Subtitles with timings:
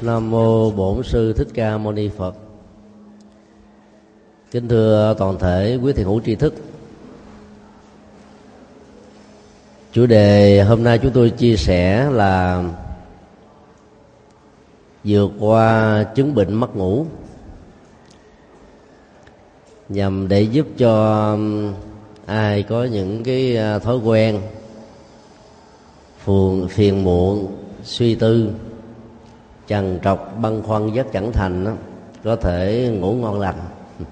[0.00, 2.34] Nam mô Bổn sư Thích Ca Mâu Ni Phật.
[4.50, 6.54] Kính thưa toàn thể quý thiền hữu tri thức.
[9.92, 12.64] Chủ đề hôm nay chúng tôi chia sẻ là
[15.04, 17.06] vượt qua chứng bệnh mất ngủ
[19.88, 21.74] nhằm để giúp cho um,
[22.26, 24.40] ai có những cái uh, thói quen,
[26.18, 28.50] phiền phiền muộn, suy tư
[29.66, 31.70] trằn trọc băn khoăn giấc chẳng thành đó,
[32.24, 33.58] có thể ngủ ngon lành.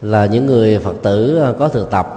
[0.00, 2.14] Là những người phật tử à, có thực tập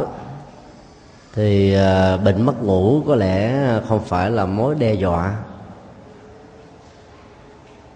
[1.34, 5.36] thì à, bệnh mất ngủ có lẽ không phải là mối đe dọa.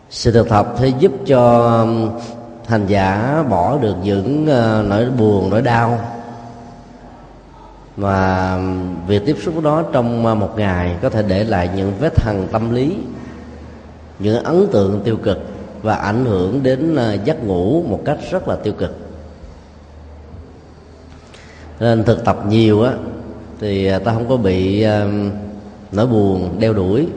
[0.10, 1.86] Sự thực tập sẽ giúp cho
[2.68, 6.00] hành giả bỏ được những à, nỗi buồn nỗi đau
[7.98, 8.60] và
[9.08, 12.48] việc tiếp xúc đó trong à, một ngày có thể để lại những vết hằn
[12.52, 12.98] tâm lý,
[14.20, 15.40] những ấn tượng tiêu cực
[15.82, 18.96] và ảnh hưởng đến à, giấc ngủ một cách rất là tiêu cực.
[21.80, 22.94] Nên thực tập nhiều á,
[23.60, 24.86] thì à, ta không có bị
[25.92, 27.08] nỗi buồn, đeo đuổi.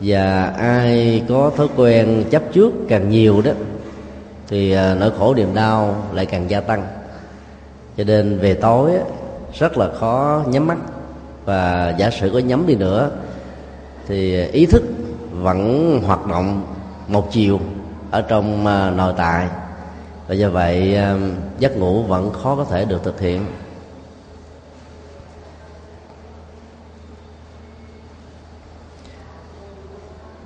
[0.00, 3.52] Và ai có thói quen chấp trước càng nhiều đó,
[4.48, 6.86] thì nỗi khổ niềm đau lại càng gia tăng.
[7.96, 8.90] Cho nên về tối
[9.58, 10.78] rất là khó nhắm mắt.
[11.44, 13.10] Và giả sử có nhắm đi nữa,
[14.06, 14.82] thì ý thức
[15.32, 16.62] vẫn hoạt động
[17.08, 17.60] một chiều
[18.10, 19.48] ở trong à, nội tại.
[20.28, 21.16] Và do vậy à,
[21.58, 23.46] giấc ngủ vẫn khó có thể được thực hiện.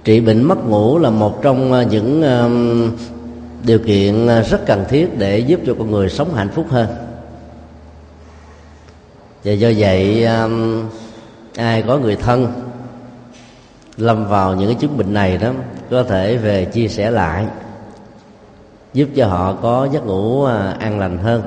[0.04, 2.22] Trị bệnh mất ngủ là một trong à, những
[3.64, 6.86] điều kiện rất cần thiết để giúp cho con người sống hạnh phúc hơn
[9.44, 10.84] và do vậy um,
[11.56, 12.52] ai có người thân
[13.96, 15.50] lâm vào những cái chứng bệnh này đó
[15.90, 17.46] có thể về chia sẻ lại
[18.94, 21.42] giúp cho họ có giấc ngủ à, an lành hơn.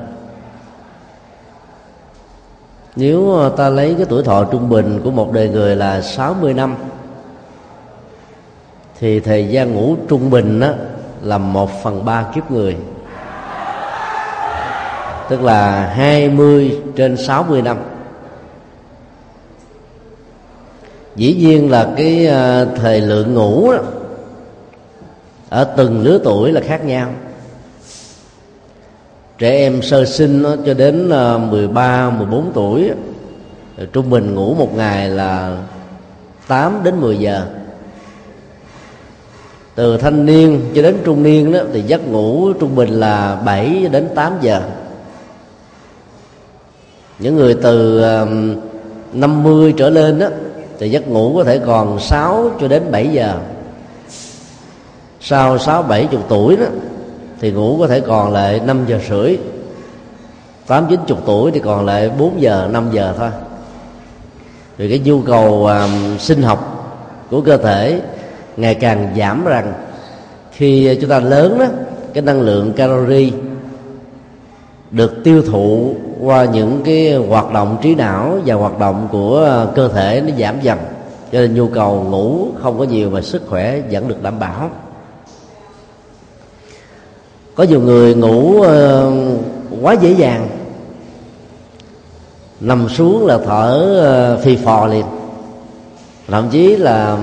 [2.95, 6.75] Nếu ta lấy cái tuổi thọ trung bình của một đời người là 60 năm
[8.99, 10.69] thì thời gian ngủ trung bình đó
[11.21, 12.77] là một phần ba kiếp người
[15.29, 17.77] tức là 20 trên 60 năm.
[21.15, 23.79] Dĩ nhiên là cái ờ, thời lượng ngủ đó,
[25.49, 27.09] ở từng lứa tuổi là khác nhau.
[29.37, 32.91] Trẻ em sơ sinh đó, cho đến ờ, 13, 14 tuổi
[33.93, 35.57] trung bình ngủ một ngày là
[36.47, 37.45] 8 đến 10 giờ.
[39.75, 43.87] Từ thanh niên cho đến trung niên đó thì giấc ngủ trung bình là 7
[43.91, 44.61] đến 8 giờ
[47.19, 48.03] những người từ
[49.13, 50.27] 50 trở lên đó
[50.79, 53.39] thì giấc ngủ có thể còn 6 cho đến 7 giờ.
[55.21, 56.65] Sau 6 70 tuổi đó
[57.39, 59.37] thì ngủ có thể còn lại 5 giờ rưỡi.
[60.67, 63.29] 8 90 tuổi thì còn lại 4 giờ 5 giờ thôi.
[64.77, 66.73] Vì cái nhu cầu um, sinh học
[67.29, 68.01] của cơ thể
[68.57, 69.73] ngày càng giảm rằng
[70.51, 71.65] khi chúng ta lớn đó
[72.13, 73.31] cái năng lượng calorie
[74.91, 79.71] được tiêu thụ qua những cái hoạt động trí não và hoạt động của ờ,
[79.75, 80.77] cơ thể nó giảm dần.
[81.31, 84.69] Cho nên nhu cầu ngủ không có nhiều và sức khỏe vẫn được đảm bảo.
[87.55, 89.11] Có nhiều người ngủ ờ,
[89.81, 90.49] quá dễ dàng.
[92.59, 95.05] Nằm xuống là thở ờ, phì phò liền.
[96.27, 97.17] Thậm chí là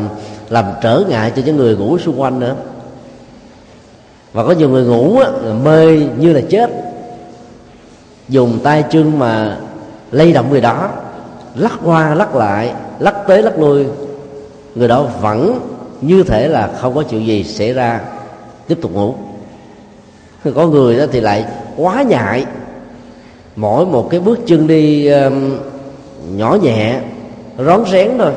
[0.49, 2.55] làm trở ngại cho những người ngủ xung quanh nữa.
[4.33, 5.19] Và có nhiều người ngủ
[5.65, 6.71] mê như là chết
[8.29, 9.57] dùng tay chân mà
[10.11, 10.91] lay động người đó
[11.55, 13.87] lắc qua lắc lại lắc tới lắc lui.
[14.75, 15.61] Người đó vẫn
[16.01, 18.01] như thể là không có chuyện gì xảy ra
[18.69, 19.15] tiếp tục ngủ.
[20.55, 21.45] Có người đó thì lại
[21.77, 22.45] quá nhại
[23.57, 25.59] mỗi một cái bước chân đi um,
[26.37, 27.01] nhỏ nhẹ
[27.59, 28.33] rón rén thôi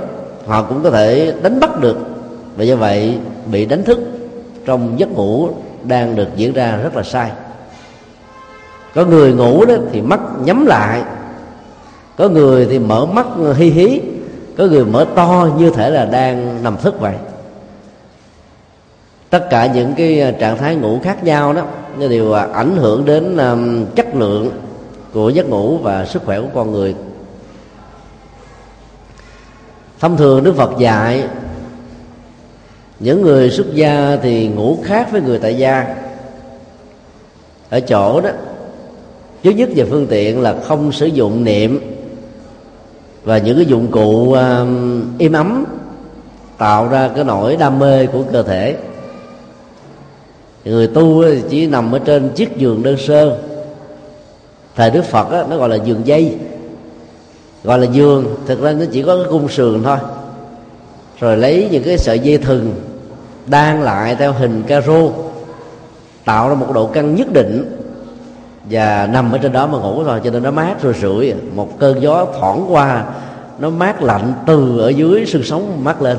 [0.47, 1.97] họ cũng có thể đánh bắt được.
[2.57, 3.17] Và do vậy
[3.51, 3.99] bị đánh thức
[4.65, 5.49] trong giấc ngủ
[5.83, 7.31] đang được diễn ra rất là sai
[8.97, 11.03] có người ngủ đó thì mắt nhắm lại.
[12.15, 14.01] Có người thì mở mắt hi hí.
[14.57, 17.15] Có người mở to như thể là đang nằm thức vậy.
[19.29, 21.61] Tất cả những cái à, trạng thái ngủ khác nhau đó,
[21.99, 23.55] nó đều à, ảnh hưởng đến à,
[23.95, 24.51] chất lượng
[25.13, 26.95] của giấc ngủ và sức khỏe của con người.
[29.99, 31.23] Thông thường đức phật dạy,
[32.99, 35.95] những người xuất gia thì ngủ khác với người tại gia.
[37.69, 38.29] Ở chỗ đó
[39.47, 41.79] trước nhất về phương tiện là không sử dụng niệm
[43.23, 45.65] và những cái dụng cụ um, im ấm
[46.57, 48.75] tạo ra cái nỗi đam mê của cơ thể.
[50.65, 53.37] Người tu chỉ nằm ở trên chiếc giường đơn sơ.
[54.75, 56.35] Thời đức phật đó, nó gọi là giường dây
[57.63, 58.35] gọi là giường.
[58.45, 59.97] Thực ra nó chỉ có cái cung sườn thôi.
[61.19, 62.75] Rồi lấy những cái sợi dây thừng
[63.45, 65.09] đan lại theo hình caro
[66.25, 67.77] tạo ra một độ căng nhất định
[68.69, 71.33] và nằm ở trên đó mà ngủ rồi cho nên nó mát rồi rượi.
[71.55, 73.05] Một cơn gió thoảng qua,
[73.59, 76.17] nó mát lạnh từ ở dưới xương sống mát lên.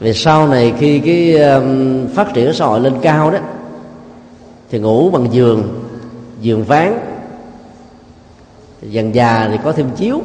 [0.00, 3.38] Về sau này khi cái um, phát triển xã hội lên cao đó,
[4.70, 5.84] thì ngủ bằng giường
[6.40, 6.98] giường ván.
[8.82, 10.22] Dần già thì có thêm chiếu.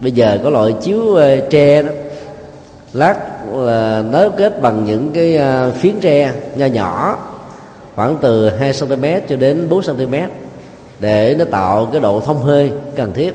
[0.00, 1.92] Bây giờ có loại chiếu uh, tre đó.
[2.92, 3.16] Lát
[3.52, 7.18] là nới kết bằng những cái uh, phiến tre nho nhỏ
[7.94, 10.14] khoảng từ 2 cm cho đến 4 cm
[11.00, 13.34] để nó tạo cái độ thông hơi cần thiết.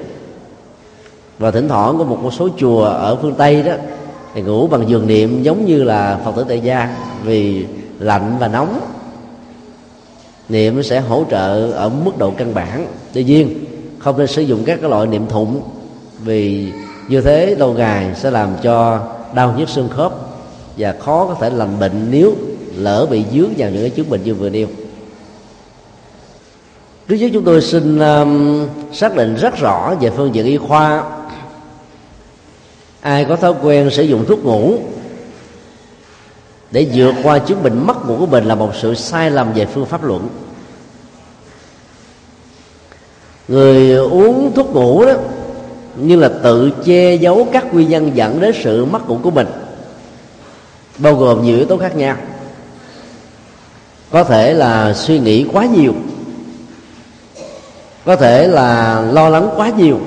[1.39, 3.73] Và thỉnh thoảng có một số chùa ở phương tây đó,
[4.33, 7.65] thì ngủ bằng giường niệm giống như là phật tử tại gia, vì
[7.99, 8.79] lạnh và nóng.
[10.49, 12.87] Niệm sẽ hỗ trợ ở mức độ căn bản.
[13.13, 13.65] Tuy nhiên,
[13.99, 15.61] không nên sử dụng các cái loại niệm thụng,
[16.19, 16.71] vì
[17.07, 18.99] như thế lâu ngày sẽ làm cho
[19.33, 20.13] đau nhức xương khớp
[20.77, 22.35] và khó có thể lành bệnh nếu
[22.79, 24.67] lỡ bị dướng vào những cái chứng bệnh như vừa nêu.
[27.07, 31.03] Trước nhất chúng tôi xin um, xác định rất rõ về phương diện y khoa.
[33.01, 34.77] Ai có thói quen sử dụng thuốc ngủ
[36.71, 39.65] để vượt qua chứng bệnh mất ngủ của mình là một sự sai lầm về
[39.65, 40.29] phương pháp luận.
[43.47, 45.13] Người uống thuốc ngủ đó
[45.95, 49.47] như là tự che giấu các nguyên nhân dẫn đến sự mất ngủ của mình
[50.97, 52.15] bao gồm nhiều yếu tố khác nhau
[54.11, 55.93] có thể là suy nghĩ quá nhiều.
[58.05, 59.99] Có thể là lo lắng quá nhiều.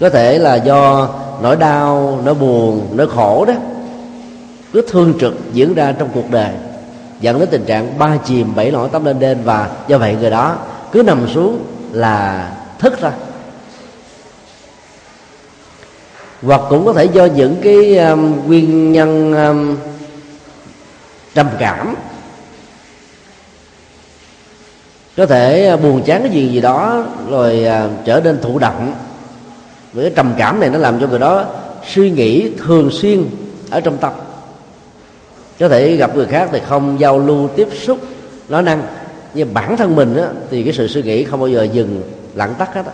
[0.00, 1.08] Có thể là do
[1.42, 3.54] nỗi đau nỗi buồn nỗi khổ đó
[4.72, 6.50] cứ thương trực diễn ra trong cuộc đời
[7.20, 10.30] dẫn đến tình trạng ba chìm bảy nổi tắm lên đêm và do vậy người
[10.30, 10.56] đó
[10.92, 11.58] cứ nằm xuống
[11.92, 13.12] là thức ra.
[16.42, 19.76] Hoặc cũng có thể do những cái um, nguyên nhân um,
[21.34, 21.94] trầm cảm
[25.16, 28.94] có thể à, buồn chán cái gì gì đó rồi à, trở nên thụ động.
[29.92, 31.44] Với cái trầm cảm này nó làm cho người đó
[31.94, 33.24] suy nghĩ thường xuyên
[33.70, 34.12] ở trong tâm.
[35.60, 37.98] Có thể gặp người khác thì không giao lưu tiếp xúc
[38.48, 38.82] nói năng.
[39.34, 42.02] Nhưng bản thân mình á, thì cái sự suy nghĩ không bao giờ dừng
[42.34, 42.92] lặng tắt hết á.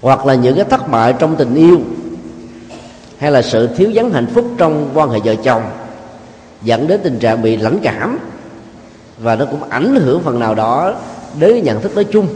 [0.00, 1.80] Hoặc là những cái thất bại trong tình yêu
[3.18, 5.62] hay là sự thiếu vắng hạnh phúc trong quan hệ vợ chồng
[6.62, 8.18] dẫn đến tình trạng bị lãnh cảm
[9.18, 10.94] và nó cũng ảnh hưởng phần nào đó
[11.38, 12.28] đến nhận thức nói chung.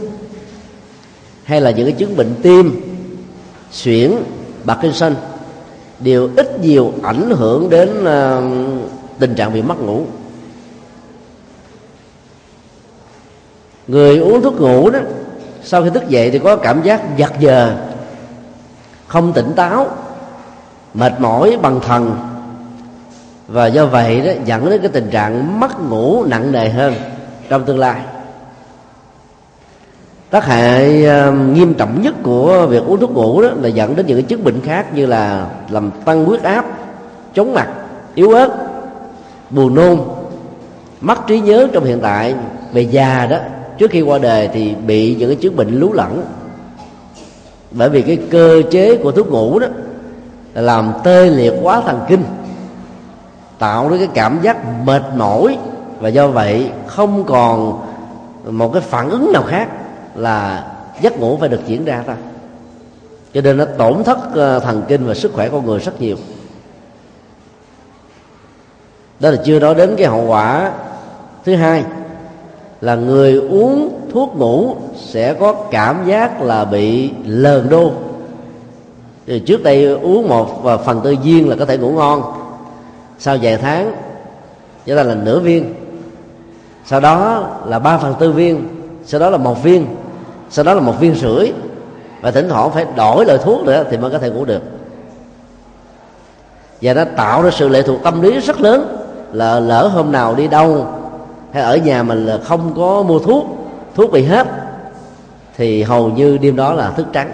[1.43, 2.81] Hay là những cái chứng bệnh tim
[3.71, 4.11] suyễn
[4.65, 5.15] Parkinson
[5.99, 8.89] đều ít nhiều ảnh hưởng đến uh,
[9.19, 10.05] tình trạng bị mất ngủ.
[13.87, 14.99] Người uống thuốc ngủ đó
[15.63, 17.77] sau khi thức dậy thì có cảm giác giật giờ
[19.07, 19.87] không tỉnh táo
[20.93, 22.32] mệt mỏi bằng thần
[23.53, 26.93] và do vậy đó dẫn đến cái tình trạng mất ngủ nặng nề hơn
[27.49, 28.01] trong tương lai.
[30.29, 34.05] Tác hại uh, nghiêm trọng nhất của việc uống thuốc ngủ đó là dẫn đến
[34.05, 36.65] những cái chứng bệnh khác như là làm tăng huyết áp
[37.33, 37.67] chóng mặt
[38.15, 38.49] yếu ớt
[39.49, 39.99] buồn nôn
[41.01, 42.35] mất trí nhớ trong hiện tại.
[42.71, 43.37] Về già đó
[43.77, 46.23] trước khi qua đời thì bị những cái chứng bệnh lú lẫn.
[47.71, 49.67] Bởi vì cái cơ chế của thuốc ngủ đó
[50.53, 52.23] là làm tê liệt quá thần kinh
[53.63, 55.57] tạo ra cái cảm giác mệt mỏi
[55.99, 57.81] và do vậy không còn
[58.45, 59.67] một cái phản ứng nào khác
[60.15, 60.67] là
[61.01, 62.15] giấc ngủ phải được diễn ra ra
[63.33, 66.15] cho nên nó tổn thất ờ, thần kinh và sức khỏe con người rất nhiều.
[69.19, 70.71] Đó là chưa nói đến cái hậu quả
[71.45, 71.83] thứ hai
[72.81, 77.91] là người uống thuốc ngủ sẽ có cảm giác là bị lờn đô
[79.27, 82.42] thì trước đây uống một và phần tư viên là có thể ngủ ngon
[83.23, 83.91] sau vài tháng
[84.85, 85.73] chúng ta là nửa viên.
[86.85, 88.67] Sau đó là ba phần tư viên,
[89.05, 89.85] sau đó là một viên,
[90.49, 91.51] sau đó là một viên rưỡi.
[92.21, 94.61] Và thỉnh thoảng phải đổi loại thuốc nữa thì mới có thể ngủ được.
[96.81, 98.97] Và nó tạo ra sự lệ thuộc tâm lý rất lớn
[99.31, 100.87] là lỡ hôm nào đi đâu
[101.53, 103.45] hay ở nhà mình là không có mua thuốc
[103.95, 104.47] thuốc bị hết,
[105.57, 107.31] thì hầu như đêm đó là thức trắng.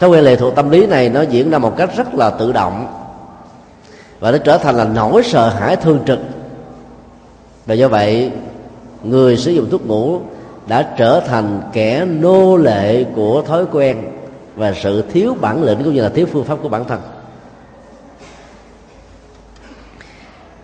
[0.00, 2.52] Thói quen lệ thuộc tâm lý này nó diễn ra một cách rất là tự
[2.52, 2.99] động
[4.20, 6.18] và nó trở thành là nỗi sợ hãi thương trực.
[7.66, 8.32] Và do vậy,
[9.02, 10.20] người sử dụng thuốc ngủ
[10.66, 14.02] đã trở thành kẻ nô lệ của thói quen
[14.56, 17.00] và sự thiếu bản lĩnh cũng như là thiếu phương pháp của bản thân.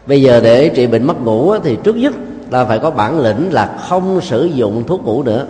[0.07, 2.15] Bây giờ để trị bệnh mất ngủ thì trước nhất
[2.51, 5.47] ta phải có bản lĩnh là không sử dụng thuốc ngủ nữa.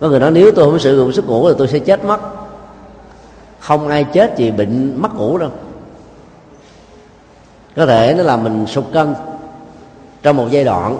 [0.00, 2.20] Có người nói, nếu tôi không sử dụng thuốc ngủ thì tôi sẽ chết mất
[3.66, 5.50] không ai chết vì bệnh mất ngủ đâu.
[7.76, 9.14] Có thể nó làm mình sụt cân
[10.22, 10.98] trong một giai đoạn.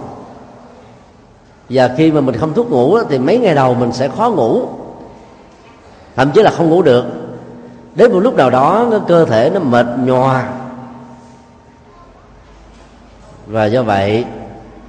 [1.69, 4.63] Và khi mà mình không thuốc ngủ thì mấy ngày đầu mình sẽ khó ngủ.
[6.17, 7.05] Thậm chí là không ngủ được.
[7.95, 10.49] Đến một lúc nào đó, cái cơ thể nó mệt nhòa.
[13.47, 14.25] Và do vậy,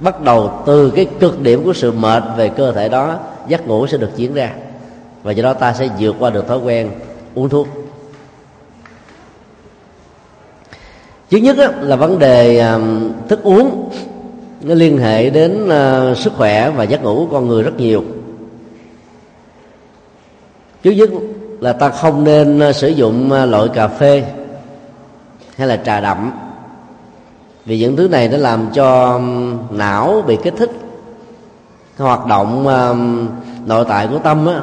[0.00, 3.16] bắt đầu từ cái cực điểm của sự mệt về cơ thể đó,
[3.48, 4.50] giấc ngủ sẽ được diễn ra.
[5.22, 6.90] Và do đó ta sẽ vượt qua được thói quen
[7.38, 7.68] uống thuốc.
[11.30, 12.64] Thứ nhất là vấn đề
[13.28, 13.90] thức uống.
[14.62, 18.04] Nó liên hệ đến ờ, sức khỏe và giấc ngủ của con người rất nhiều.
[20.84, 21.10] Thứ nhất
[21.60, 24.24] là ta không nên ờ, sử dụng ờ, loại cà phê
[25.56, 26.32] hay là trà đậm.
[27.64, 29.20] Vì những thứ này nó làm cho
[29.70, 30.70] não bị kích thích.
[31.98, 32.64] Hoạt động
[33.66, 34.62] nội tại của tâm á,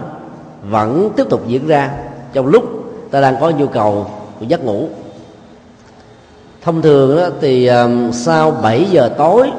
[0.70, 1.92] vẫn tiếp tục diễn ra
[2.36, 2.64] trong lúc
[3.12, 4.08] ta đang có nhu cầu
[4.40, 4.88] của giấc ngủ.
[6.62, 7.72] Thông thường đó, thì
[8.14, 9.52] sau 7 giờ tối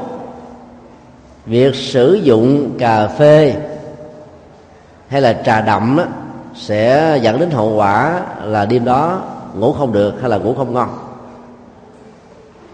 [1.47, 3.55] việc sử dụng cà phê
[5.09, 6.05] hay là trà đậm đó,
[6.55, 9.21] sẽ dẫn đến hậu quả là đêm đó
[9.55, 10.89] ngủ không được hay là ngủ không ngon.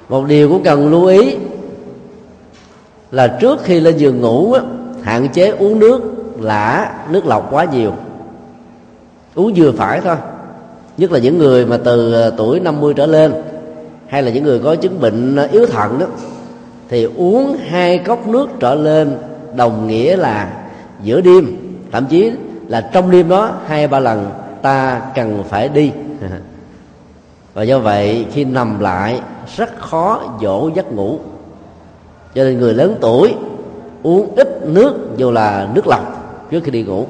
[0.09, 1.37] Một điều cũng cần lưu ý
[3.11, 4.57] là trước khi lên giường ngủ
[5.03, 6.03] hạn chế uống nước
[6.41, 7.93] lã nước lọc quá nhiều
[9.35, 10.17] uống vừa phải thôi.
[10.97, 13.33] Nhất là những người mà từ ờ, tuổi 50 trở lên,
[14.09, 16.07] hay là những người có chứng bệnh ờ, yếu thận đó,
[16.89, 19.17] thì uống hai cốc nước trở lên
[19.57, 20.65] đồng nghĩa là
[21.03, 21.57] giữa đêm,
[21.93, 22.33] thậm chí
[22.69, 24.31] là trong đêm đó hai ba lần
[24.63, 25.91] ta cần phải đi.
[27.55, 29.21] Và do vậy, khi nằm lại,
[29.57, 31.19] rất khó dỗ giấc ngủ.
[32.35, 33.35] Cho nên người lớn tuổi
[34.03, 36.03] uống ít nước, dù là nước lọc
[36.51, 37.07] trước khi đi ngủ.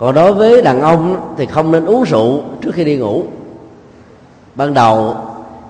[0.00, 3.22] Còn đối với đàn ông thì không nên uống rượu trước khi đi ngủ.
[4.54, 5.14] Ban đầu,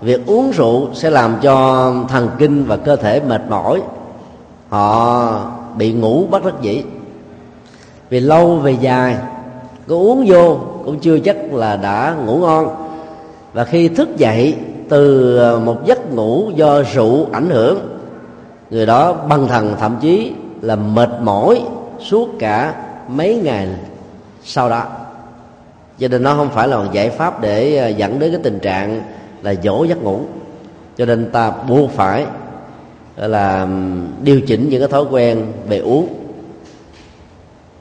[0.00, 3.82] việc uống rượu sẽ làm cho thần kinh và cơ thể mệt mỏi.
[4.68, 6.84] Họ bị ngủ bất đắc dĩ.
[8.10, 9.16] Vì lâu, về dài
[9.88, 12.68] có uống vô cũng chưa chắc là đã ngủ ngon.
[13.52, 14.54] Và khi thức dậy,
[14.88, 17.78] từ ờ, một giấc ngủ do rượu ảnh hưởng,
[18.70, 21.62] người đó băng thần, thậm chí là mệt mỏi
[21.98, 22.74] suốt cả
[23.08, 23.68] mấy ngày
[24.50, 24.84] sau đó
[25.98, 28.58] cho nên nó không phải là một giải pháp để ờ, dẫn đến cái tình
[28.58, 29.02] trạng
[29.42, 30.20] là dỗ giấc ngủ.
[30.96, 32.26] Cho nên ta buộc phải
[33.16, 33.68] là
[34.22, 36.08] điều chỉnh những cái thói quen về uống.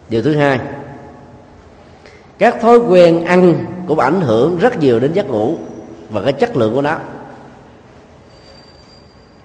[0.10, 0.60] Điều thứ hai,
[2.38, 5.56] các thói quen ăn cũng ảnh hưởng rất nhiều đến giấc ngủ
[6.10, 6.98] và cái chất lượng của nó.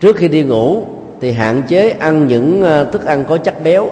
[0.00, 0.87] Trước khi đi ngủ
[1.21, 3.90] thì hạn chế ăn những ờ, thức ăn có chất béo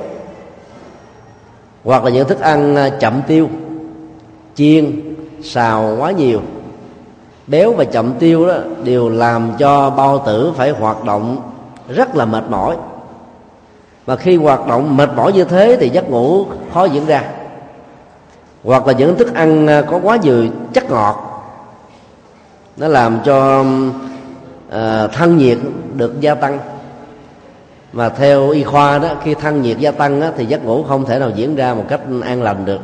[1.84, 3.48] hoặc là những thức ăn à, chậm tiêu
[4.54, 6.40] chiên xào quá nhiều.
[7.46, 11.36] Béo và chậm tiêu đó đều làm cho bao tử phải hoạt động
[11.88, 12.76] rất là mệt mỏi.
[14.06, 17.24] Và khi hoạt động mệt mỏi như thế thì giấc ngủ khó diễn ra.
[18.64, 21.28] Hoặc là những thức ăn à, có quá nhiều chất ngọt
[22.76, 25.58] nó làm cho uh, thân nhiệt
[25.94, 26.58] được gia tăng
[27.92, 31.04] mà theo y khoa đó khi thân nhiệt gia tăng đó, thì giấc ngủ không
[31.04, 32.80] thể nào diễn ra một cách an lành được.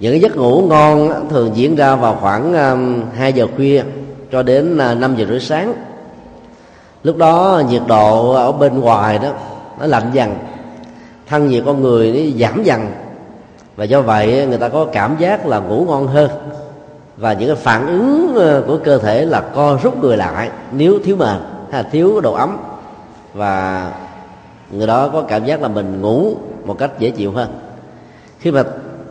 [0.00, 3.82] Những cái giấc ngủ ngon thường diễn ra vào khoảng um, 2 giờ khuya
[4.32, 5.74] cho đến à, uh, 5 giờ rưỡi sáng.
[7.02, 9.32] Lúc đó nhiệt độ ở bên ngoài đó
[9.80, 10.34] nó lạnh dần
[11.28, 12.86] thân nhiệt con người nó giảm dần.
[13.76, 16.30] Và do vậy người ta có cảm giác là ngủ ngon hơn.
[17.16, 20.98] Và những cái phản ứng ờ, của cơ thể là co rút người lại nếu
[21.04, 21.36] thiếu mền
[21.70, 22.58] hay là thiếu độ ấm
[23.34, 23.92] và
[24.70, 27.58] người đó có cảm giác là mình ngủ một cách dễ chịu hơn.
[28.38, 28.64] Khi mà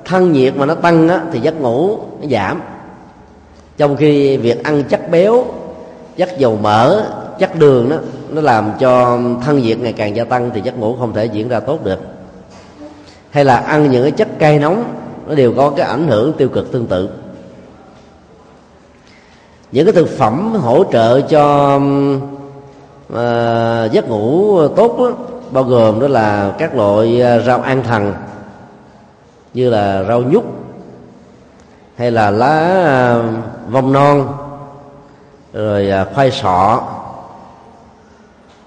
[0.06, 2.62] thân nhiệt mà nó tăng á, thì giấc ngủ nó giảm.
[3.78, 5.46] Trong khi việc ăn chất béo
[6.18, 7.04] chất dầu mỡ
[7.40, 7.98] chất đường đó
[8.30, 11.50] nó làm cho thân nhiệt ngày càng gia tăng thì giấc ngủ không thể diễn
[11.50, 12.00] ra tốt được.
[13.30, 14.84] Hay là ăn những cái chất cay nóng
[15.28, 17.10] nó đều có cái ảnh hưởng tiêu cực tương tự.
[19.72, 21.80] Những cái thực phẩm hỗ trợ cho
[23.16, 25.12] à, giấc ngủ tốt đó,
[25.52, 28.14] bao gồm đó là các loại ờ, rau an thần
[29.54, 30.44] như là rau nhút
[31.96, 33.24] hay là lá ờ,
[33.70, 34.38] vong non
[35.54, 36.82] rồi khoai sọ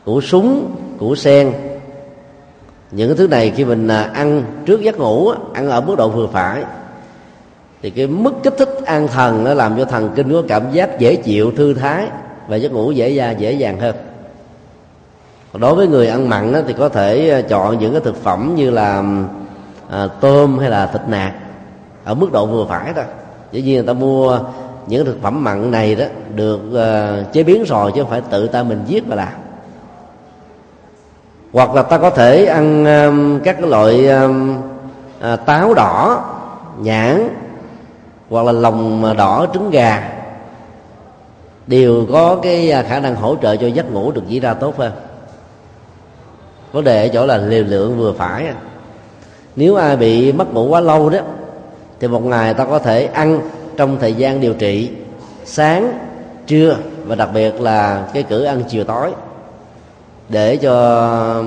[0.04, 1.52] củ súng củ sen.
[2.90, 6.26] Những cái thứ này khi mình ăn trước giấc ngủ ăn ở mức độ vừa
[6.26, 6.64] phải
[7.82, 10.99] thì cái mức kích thích an thần nó làm cho thần kinh có cảm giác
[10.99, 12.06] dễ chịu thư thái
[12.49, 13.94] và giấc ngủ dễ dàng dễ dàng hơn
[15.59, 18.54] đối với người ăn mặn đó, thì có thể ờ, chọn những cái thực phẩm
[18.57, 19.02] như là
[19.90, 21.33] à, tôm hay là thịt nạc
[22.04, 23.04] ở mức độ vừa phải thôi.
[23.52, 24.38] Dĩ nhiên người ta mua
[24.87, 26.04] những thực phẩm mặn này đó
[26.35, 29.33] được uh, chế biến rồi chứ không phải tự ta mình giết mà làm.
[31.52, 34.57] Hoặc là ta có thể ăn um, các cái loại um,
[35.21, 36.25] à, táo đỏ
[36.78, 37.28] nhãn
[38.30, 40.12] hoặc là lòng đỏ trứng gà.
[41.66, 44.78] Đều có cái à, khả năng hỗ trợ cho giấc ngủ được diễn ra tốt
[44.78, 44.92] hơn
[46.73, 48.47] vấn đề ở chỗ là liều lượng vừa phải.
[49.57, 51.19] Nếu ai bị mất ngủ quá lâu đó,
[52.00, 53.41] thì một ngày ta có thể ăn
[53.77, 54.91] trong thời gian điều trị
[55.45, 55.99] sáng,
[56.47, 59.11] trưa và đặc biệt là cái cử ăn chiều tối.
[60.29, 61.45] Để cho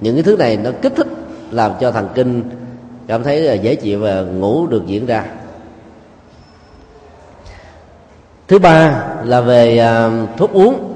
[0.00, 1.06] những cái thứ này nó kích thích,
[1.50, 2.42] làm cho thần kinh
[3.06, 5.24] cảm thấy là dễ chịu và ngủ được diễn ra.
[8.48, 10.94] Thứ ba là về à, thuốc uống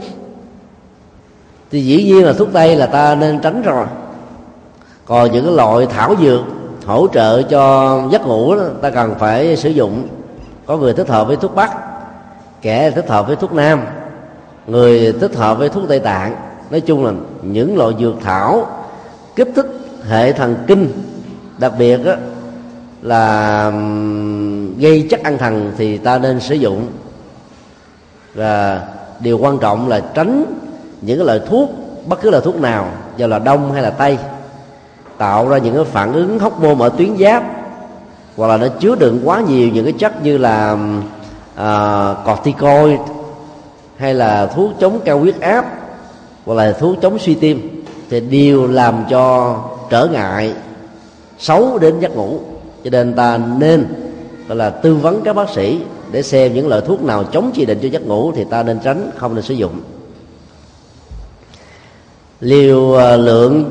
[1.73, 3.87] thì dĩ nhiên là thuốc tây là ta nên tránh rồi.
[5.07, 6.41] Còn những cái loại thảo dược
[6.87, 10.09] hỗ trợ cho giấc ngủ đó, ta cần phải sử dụng.
[10.67, 11.77] Có người thích hợp với thuốc bắc
[12.63, 13.85] kẻ thích hợp với thuốc nam
[14.67, 16.37] người thích hợp với thuốc tây tạng.
[16.71, 17.13] Nói chung là
[17.43, 18.67] những loại dược thảo
[19.37, 19.67] kích thích
[20.09, 20.93] hệ thần kinh
[21.59, 22.13] đặc biệt đó,
[23.03, 23.71] là
[24.79, 26.87] gây chất ăn thần thì ta nên sử dụng.
[28.35, 28.83] Và
[29.21, 30.45] điều quan trọng là tránh
[31.03, 31.71] những cái loại thuốc
[32.07, 34.19] bất cứ loại thuốc nào do là đông hay là tây
[35.19, 37.45] tạo ra những cái phản ứng hóc môn ở tuyến giáp
[38.37, 40.77] hoặc là nó chứa đựng quá nhiều những cái chất như là
[41.55, 43.01] uh, corticoid
[43.97, 45.65] hay là thuốc chống cao huyết áp
[46.47, 49.57] hoặc là thuốc chống suy tim thì đều làm cho
[49.91, 50.55] trở ngại
[51.39, 52.39] xấu đến giấc ngủ.
[52.85, 53.87] Cho nên ta nên
[54.49, 55.81] gọi là tư vấn các bác sĩ
[56.13, 58.79] để xem những loại thuốc nào chống chỉ định cho giấc ngủ thì ta nên
[58.85, 59.81] tránh không nên sử dụng
[62.43, 63.71] liều à, lượng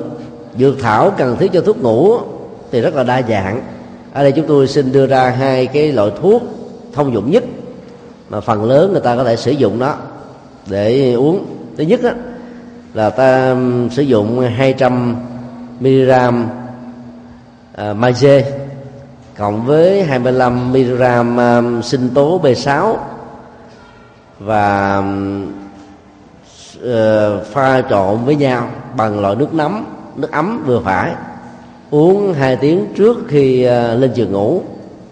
[0.58, 2.18] dược thảo cần thiết cho thuốc ngủ
[2.72, 3.62] thì rất là đa dạng.
[4.14, 6.44] Ở đây chúng tôi xin đưa ra hai cái loại thuốc
[6.94, 7.44] thông dụng nhất
[8.30, 9.96] mà phần lớn người ta có thể sử dụng nó
[10.70, 11.46] để uống.
[11.78, 12.12] Thứ nhất đó,
[12.94, 13.56] là ta
[13.92, 15.16] sử dụng 200
[15.80, 16.10] mg
[17.76, 18.46] à, magie
[19.38, 22.96] cộng với 25 mg um, sinh tố B6
[24.40, 25.04] và
[26.84, 31.12] Ờ, pha trộn với nhau bằng loại nước nóng nước ấm vừa phải.
[31.92, 34.62] Uống hai tiếng trước khi ờ, lên giường ngủ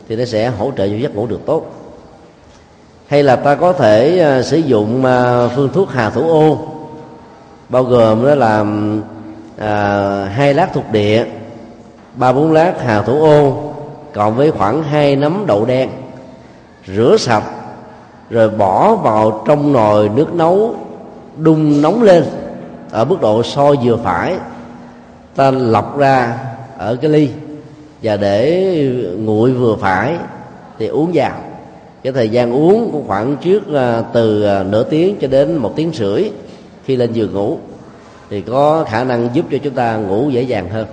[0.08, 1.66] thì nó sẽ hỗ trợ cho giấc ngủ được tốt.
[3.08, 5.04] Hay là ta có thể ờ, sử dụng
[5.56, 6.58] phương thuốc hà thủ ô,
[7.70, 8.66] bao gồm đó là
[10.28, 11.26] hai lát thuộc địa,
[12.16, 13.64] ba bốn lát hà thủ ô
[14.14, 15.90] còn với khoảng hai nắm đậu đen,
[16.88, 17.44] rửa sạch,
[18.30, 20.76] rồi bỏ vào trong nồi nước nấu
[21.42, 22.24] đun nóng lên.
[22.92, 24.36] Ở mức độ sôi vừa phải,
[25.36, 26.38] ta lọc ra
[26.78, 27.30] ở cái ly.
[28.04, 28.74] Và để
[29.18, 30.16] nguội vừa phải,
[30.80, 31.32] thì uống vào.
[32.04, 35.74] Cái thời gian uống cũng khoảng trước à, từ à, nửa tiếng cho đến một
[35.76, 36.24] tiếng rưỡi
[36.86, 37.58] khi lên giường ngủ.
[38.30, 40.88] Thì có khả năng giúp cho chúng ta ngủ dễ dàng hơn.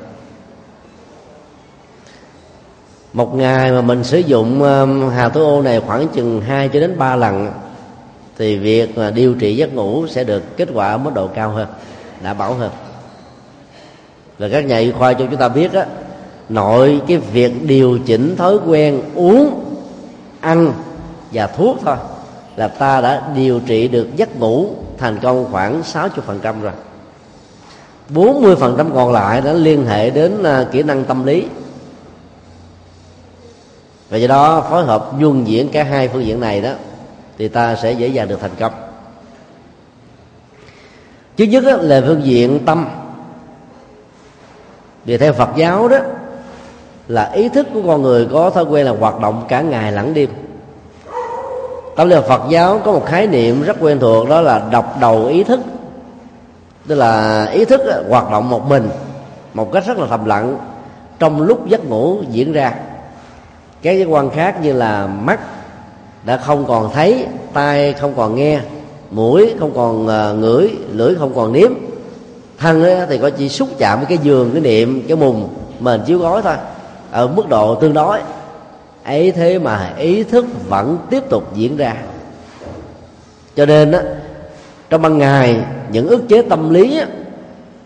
[3.13, 4.63] Một ngày mà mình sử dụng
[5.15, 7.49] hà tố ô này khoảng chừng 2 cho đến 3 lần
[8.39, 11.51] thì việc mà điều trị giấc ngủ sẽ được kết quả ở mức độ cao
[11.51, 11.69] hơn,
[12.23, 12.71] đảm bảo hơn.
[14.39, 15.87] Và các nhà y khoa cho chúng ta biết á,
[16.49, 19.65] nội cái việc điều chỉnh thói quen uống,
[20.41, 20.73] ăn
[21.33, 21.97] và thuốc thôi
[22.57, 24.69] là ta đã điều trị được giấc ngủ
[24.99, 26.73] thành công khoảng 60% rồi.
[28.15, 31.45] 40% còn lại đã liên hệ đến à, kỹ năng tâm lý.
[34.11, 36.73] Và do đó phối hợp dung diễn cả hai phương diện này đó
[37.39, 38.73] thì ta sẽ dễ dàng được thành công.
[41.37, 42.89] Thứ nhất là phương diện tâm.
[45.05, 45.99] Vì theo phật giáo đó,
[47.09, 50.15] là ý thức của con người có thói quen là hoạt động cả ngày lẫn
[50.15, 50.31] đêm.
[51.97, 55.27] Tâm lý phật giáo có một khái niệm rất quen thuộc, đó là độc đầu
[55.27, 55.61] ý thức.
[56.87, 58.89] Tức là ý thức hoạt động một mình,
[59.55, 60.59] một cách rất là thầm lặng,
[61.19, 62.75] trong lúc giấc ngủ diễn ra.
[63.83, 65.41] Các giác quan khác như là mắt
[66.27, 68.61] đã không còn thấy tai không còn nghe
[69.11, 71.71] mũi không còn ờ, ngửi lưỡi không còn nếm.
[72.59, 75.49] Thân thì có chỉ xúc chạm với cái giường cái niệm cái mùng
[75.81, 76.55] mền chiếu gói thôi.
[77.11, 78.19] Ở mức độ tương đối.
[79.05, 81.95] Ấy thế mà ý thức vẫn tiếp tục diễn ra.
[83.57, 84.03] Cho nên á
[84.91, 85.61] trong ban ngày
[85.91, 87.07] những ức chế tâm lý á,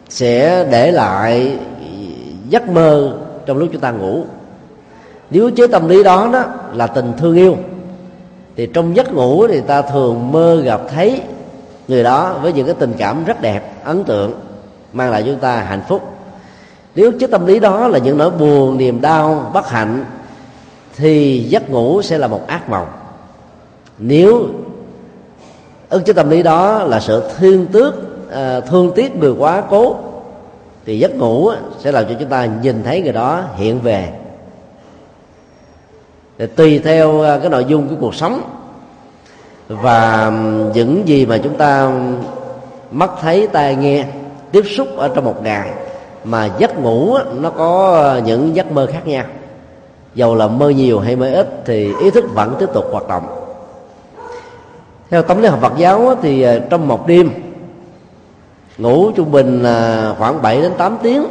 [0.09, 1.59] sẽ để lại
[2.49, 4.25] giấc mơ trong lúc chúng ta ngủ.
[5.31, 7.57] Nếu chế tâm lý đó đó là tình thương yêu
[8.61, 11.21] thì trong giấc ngủ thì ta thường mơ gặp thấy
[11.89, 14.33] người đó với những cái tình cảm rất đẹp ấn tượng
[14.93, 16.03] mang lại cho chúng ta hạnh phúc.
[16.95, 20.05] Nếu chất tâm lý đó là những nỗi buồn niềm đau bất hạnh
[20.97, 22.87] thì giấc ngủ sẽ là một ác mộng.
[23.99, 24.49] Nếu
[25.89, 27.95] ức chất tâm lý đó là sự thương tước
[28.33, 29.97] à, thương tiếc người quá cố
[30.87, 34.20] thì giấc ngủ sẽ làm cho chúng ta nhìn thấy người đó hiện về
[36.41, 38.43] để tùy theo à, cái nội dung của cuộc sống.
[39.69, 40.33] Và
[40.75, 41.93] những gì mà chúng ta
[42.91, 44.05] mắt thấy, tai nghe,
[44.53, 45.71] tiếp xúc ở trong một ngày
[46.25, 49.25] mà giấc ngủ nó có à, những giấc mơ khác nhau.
[50.15, 53.27] Dầu là mơ nhiều hay mơ ít thì ý thức vẫn tiếp tục hoạt động.
[55.11, 57.31] Theo tấm lý học Phật giáo thì à, trong một đêm,
[58.79, 59.65] ngủ trung bình
[60.19, 61.27] khoảng 7 đến 8 tiếng,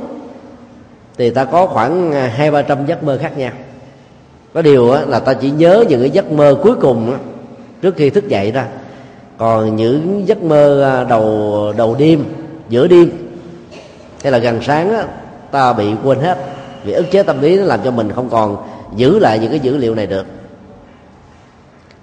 [1.17, 3.52] thì ta có khoảng hai ba trăm giấc mơ khác nhau
[4.53, 7.17] có điều là ta chỉ nhớ những cái giấc mơ cuối cùng
[7.81, 8.67] trước khi thức dậy ra.
[9.38, 12.23] Còn những giấc mơ à, đầu đầu đêm,
[12.69, 13.12] giữa đêm,
[14.23, 15.07] hay là gần sáng
[15.51, 16.38] ta bị quên hết.
[16.83, 18.57] Vì ức chế tâm lý nó làm cho mình không còn
[18.95, 20.25] giữ lại những cái dữ liệu này được.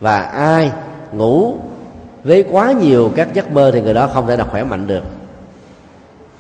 [0.01, 0.73] Và ai
[1.13, 1.55] ngủ
[2.25, 5.03] với quá nhiều các giấc mơ thì người đó không thể nào khỏe mạnh được.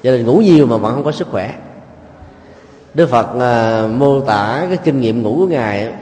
[0.02, 1.54] Cho nên ngủ nhiều mà vẫn không có sức khỏe.
[2.96, 5.92] Đức Phật à, mô tả cái kinh nghiệm ngủ của ngài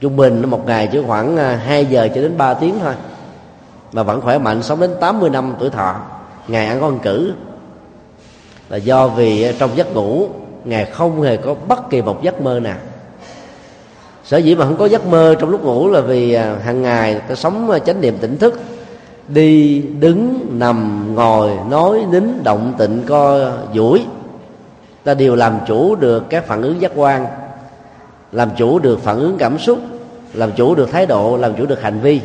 [0.00, 2.94] trung bình một ngày chỉ khoảng à, 2 giờ cho đến 3 tiếng thôi
[3.92, 5.94] mà vẫn khỏe mạnh sống đến 80 năm tuổi thọ.
[6.48, 7.32] Ngài ăn con cử.
[8.68, 10.28] Là do vì à, trong giấc ngủ
[10.64, 12.78] ngài không hề có bất kỳ một giấc mơ nào.
[14.24, 17.20] Sở dĩ mà không có giấc mơ trong lúc ngủ là vì à, hàng ngày
[17.28, 18.60] ta sống chánh niệm tỉnh thức
[19.28, 24.04] đi đứng nằm ngồi nói nín động tịnh co duỗi
[25.04, 27.26] ta đều làm chủ được các phản ứng giác quan,
[28.32, 29.78] làm chủ được phản ứng cảm xúc,
[30.34, 32.20] làm chủ được thái độ, làm chủ được hành vi.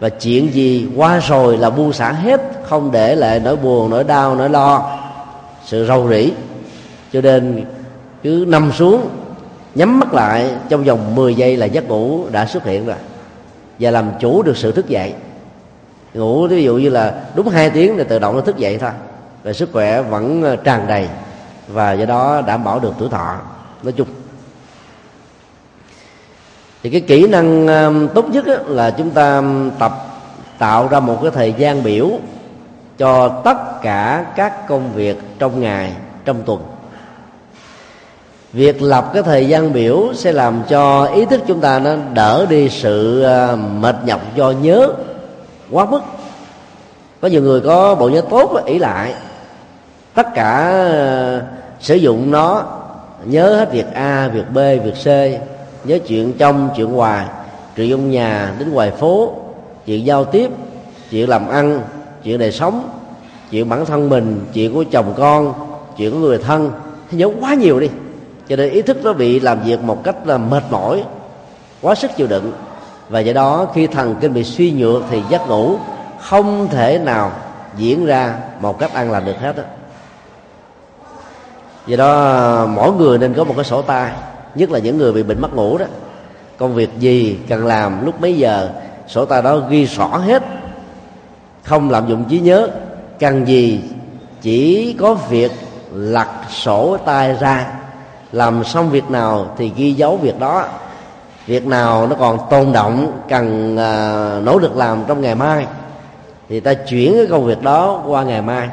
[0.00, 4.04] Và chuyện gì qua rồi là buông xả hết, không để lại nỗi buồn, nỗi
[4.04, 4.98] đau, nỗi lo,
[5.64, 6.32] sự rầu rĩ.
[7.12, 7.64] Cho nên
[8.22, 9.08] cứ nằm xuống,
[9.74, 12.96] nhắm mắt lại, trong vòng 10 giây là giấc ngủ đã xuất hiện rồi.
[13.78, 15.14] Và làm chủ được sự thức dậy.
[16.14, 18.90] Ngủ ví dụ như là đúng hai tiếng thì tự động nó thức dậy thôi.
[19.42, 21.08] Và sức khỏe vẫn tràn đầy
[21.68, 23.34] và do đó đảm bảo được tuổi thọ.
[23.82, 24.08] Nói chung,
[26.82, 29.92] thì cái kỹ năng um, tốt nhất là chúng ta um, tập,
[30.58, 32.10] tạo ra một cái thời gian biểu
[32.98, 35.92] cho tất cả các công việc trong ngày,
[36.24, 36.62] trong tuần.
[38.52, 42.46] Việc lập cái thời gian biểu sẽ làm cho ý thức chúng ta nó đỡ
[42.48, 44.88] đi sự uh, mệt nhọc, do nhớ,
[45.70, 46.00] quá mức.
[47.20, 49.14] Có nhiều người có bộ nhớ tốt ý lại.
[50.14, 50.72] Tất cả
[51.80, 52.64] sử dụng nó,
[53.24, 55.06] nhớ hết việc a, việc b, việc c,
[55.86, 57.26] nhớ chuyện trong, chuyện ngoài,
[57.76, 59.34] chuyện trong nhà, đến ngoài phố,
[59.86, 60.50] chuyện giao tiếp,
[61.10, 61.80] chuyện làm ăn,
[62.22, 62.88] chuyện đời sống,
[63.50, 65.54] chuyện bản thân mình, chuyện của chồng con,
[65.96, 66.70] chuyện của người thân.
[67.10, 67.88] Nhớ quá nhiều đi.
[68.48, 71.04] Cho nên ý thức nó bị làm việc một cách là mệt mỏi,
[71.82, 72.52] quá sức chịu đựng.
[73.08, 75.76] Và do đó khi thần kinh bị suy nhược thì giấc ngủ
[76.20, 77.32] không thể nào
[77.76, 79.62] diễn ra một cách an lành được hết đó
[81.86, 84.12] do đó mỗi người nên có một cái sổ tay
[84.54, 85.86] nhất là những người bị bệnh mất ngủ đó.
[86.58, 88.68] Công việc gì cần làm lúc mấy giờ
[89.08, 90.42] sổ tay đó ghi rõ hết.
[91.64, 92.68] Không lạm dụng trí nhớ
[93.18, 93.80] cần gì
[94.42, 95.52] chỉ có việc
[95.92, 97.66] lật sổ tay ra.
[98.32, 100.64] Làm xong việc nào thì ghi dấu việc đó.
[101.46, 105.66] Việc nào nó còn tồn động cần uh, nỗ lực làm trong ngày mai
[106.48, 108.68] thì ta chuyển cái công việc đó qua ngày mai.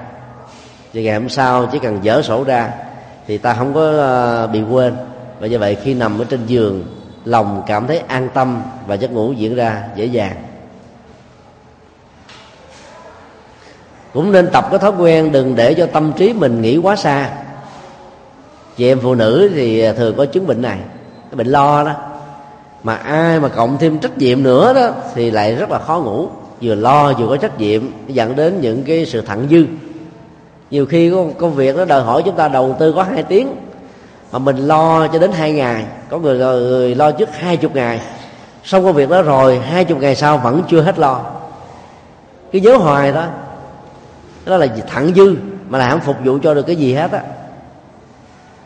[0.93, 2.71] Thì ngày hôm sau chỉ cần dỡ sổ ra
[3.27, 4.93] thì ta không có ờ, bị quên.
[5.39, 6.83] Và do vậy khi nằm ở trên giường,
[7.25, 10.35] lòng cảm thấy an tâm và giấc ngủ diễn ra dễ dàng.
[14.13, 17.29] Cũng nên tập cái thói quen đừng để cho tâm trí mình nghĩ quá xa.
[18.77, 20.77] Chị em phụ nữ thì ờ, thường có chứng bệnh này,
[21.31, 21.93] cái bệnh lo đó.
[22.83, 26.27] Mà ai mà cộng thêm trách nhiệm nữa đó thì lại rất là khó ngủ.
[26.61, 29.65] Vừa lo vừa có trách nhiệm dẫn đến những cái sự thẳng dư
[30.73, 33.55] nhiều khi có công việc nó đòi hỏi chúng ta đầu tư có hai tiếng
[34.31, 35.85] mà mình lo cho đến hai ngày.
[36.09, 38.01] Có người, người lo trước hai chục ngày.
[38.63, 41.19] Xong công việc đó rồi hai chục ngày sau vẫn chưa hết lo.
[42.51, 43.25] Cái nhớ hoài đó
[44.45, 45.35] đó là thẳng dư
[45.69, 47.21] mà là không phục vụ cho được cái gì hết á.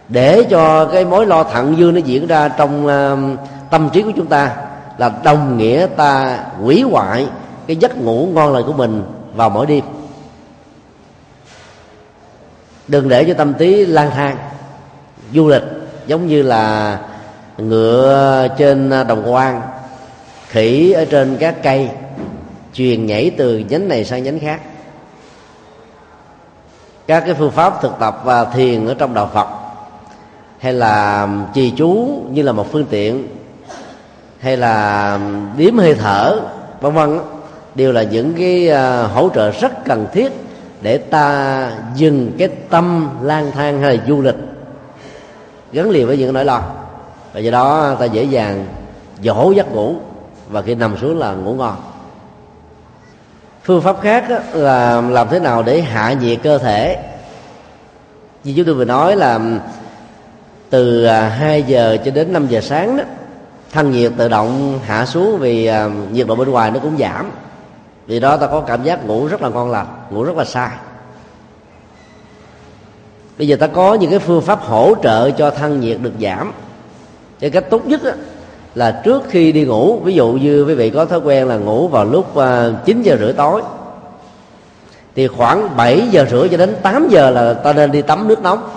[0.09, 3.39] Để cho cái mối lo thẳng dư nó diễn ra trong uh,
[3.69, 4.55] tâm trí của chúng ta
[4.97, 7.27] là đồng nghĩa ta hủy hoại
[7.67, 9.03] cái giấc ngủ ngon lành của mình
[9.35, 9.83] vào mỗi đêm
[12.87, 14.37] đừng để cho tâm trí lang thang.
[15.33, 15.63] Du lịch,
[16.07, 16.97] giống như là
[17.57, 19.61] ngựa trên đồng quan
[20.47, 21.89] khỉ ở trên các cây
[22.73, 24.61] truyền nhảy từ nhánh này sang nhánh khác.
[27.07, 29.47] Các cái phương pháp thực tập và thiền ở trong đạo phật,
[30.59, 33.27] hay là trì chú như là một phương tiện,
[34.39, 35.19] hay là
[35.57, 36.39] điếm hơi thở,
[36.81, 37.19] vân vân
[37.75, 40.31] đều là những cái à, hỗ trợ rất cần thiết
[40.81, 44.35] để ta dừng cái tâm lang thang hay là du lịch.
[45.71, 46.61] Gắn liền với những nỗi lo.
[47.33, 48.65] Và do đó ta dễ dàng
[49.23, 49.95] dỗ giấc ngủ
[50.49, 51.75] và khi nằm xuống là ngủ ngon.
[53.63, 56.97] Phương pháp khác là làm thế nào để hạ nhiệt cơ thể.
[58.43, 59.39] Như chúng tôi vừa nói là
[60.69, 63.03] từ à, 2 giờ cho đến 5 giờ sáng đó,
[63.71, 67.31] thân nhiệt tự động hạ xuống vì à, nhiệt độ bên ngoài nó cũng giảm
[68.07, 70.69] vì đó ta có cảm giác ngủ rất là ngon lành, ngủ rất là sai.
[73.37, 76.53] Bây giờ ta có những cái phương pháp hỗ trợ cho thân nhiệt được giảm.
[77.39, 78.01] Cái cách tốt nhất
[78.75, 81.87] là trước khi đi ngủ, ví dụ như quý vị có thói quen là ngủ
[81.87, 83.61] vào lúc à, 9 giờ rưỡi tối,
[85.15, 88.41] thì khoảng 7 giờ rưỡi cho đến 8 giờ là ta nên đi tắm nước
[88.41, 88.69] nóng.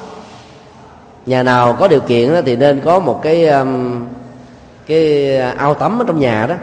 [1.27, 4.05] Nhà nào có điều kiện thì nên có một cái um,
[4.87, 6.55] cái ao tắm ở trong nhà đó,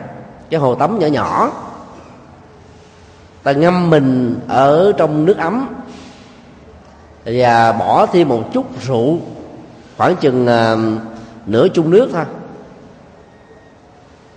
[0.49, 1.51] cái hồ tắm nhỏ nhỏ
[3.43, 5.67] ta ngâm mình ở trong nước ấm
[7.25, 9.19] và bỏ thêm một chút rượu
[9.97, 10.79] khoảng chừng uh,
[11.45, 12.25] nửa chung nước thôi.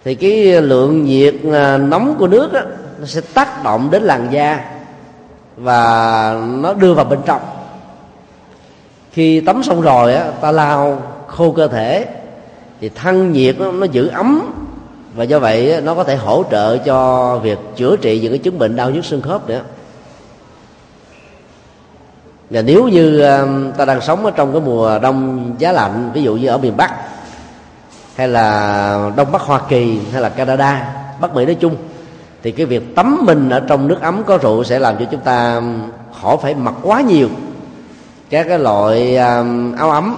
[0.05, 2.61] Thì cái lượng nhiệt uh, nóng của nước đó,
[3.01, 4.65] nó sẽ tác động đến làn da
[5.57, 7.41] và nó đưa vào bên trong.
[9.13, 12.07] Khi tắm xong rồi á ta lao khô cơ thể
[12.81, 14.53] thì thân nhiệt nó, nó giữ ấm
[15.14, 18.59] và do vậy nó có thể hỗ trợ cho việc chữa trị những cái chứng
[18.59, 19.61] bệnh đau nhức xương khớp nữa.
[22.51, 26.23] Và nếu như um, ta đang sống ở trong cái mùa đông giá lạnh, ví
[26.23, 26.94] dụ như ở miền bắc,
[28.16, 31.77] hay là đông bắc hoa kỳ, hay là canada, bắc mỹ nói chung,
[32.42, 35.20] thì cái việc tắm mình ở trong nước ấm có rượu sẽ làm cho chúng
[35.20, 35.90] ta um,
[36.23, 37.29] khỏi phải mặc quá nhiều
[38.31, 40.16] các cái loại um, áo ấm.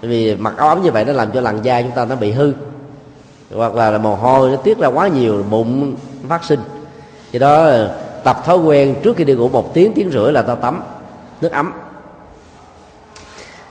[0.00, 2.32] Vì mặc áo ấm như vậy nó làm cho làn da chúng ta nó bị
[2.32, 2.52] hư
[3.54, 5.96] hoặc là mồ hôi nó tiết ra quá nhiều bụng
[6.28, 6.60] phát sinh.
[7.32, 7.70] Do đó
[8.24, 10.82] tập thói quen trước khi đi ngủ một tiếng tiếng rưỡi là ta tắm
[11.40, 11.72] nước ấm.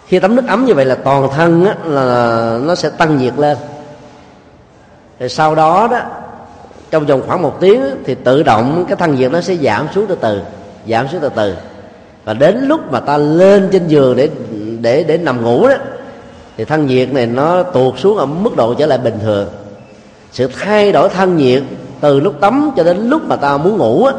[0.08, 3.34] Khi tắm nước ấm như vậy là toàn thân á, là nó sẽ tăng nhiệt
[3.38, 3.58] lên.
[5.20, 6.00] Rồi sau đó đó
[6.92, 10.06] trong vòng khoảng một tiếng thì tự động cái thân nhiệt nó sẽ giảm xuống
[10.08, 10.42] từ từ
[10.90, 11.56] giảm xuống từ từ.
[12.26, 14.30] Và đến lúc mà ta lên trên giường để
[14.82, 15.76] để để nằm ngủ đó
[16.58, 19.48] thì thân nhiệt này nó tuột xuống ở mức độ trở lại bình thường
[20.32, 21.64] sự thay đổi thân nhiệt
[22.02, 24.14] từ lúc tắm cho đến lúc mà ta muốn ngủ á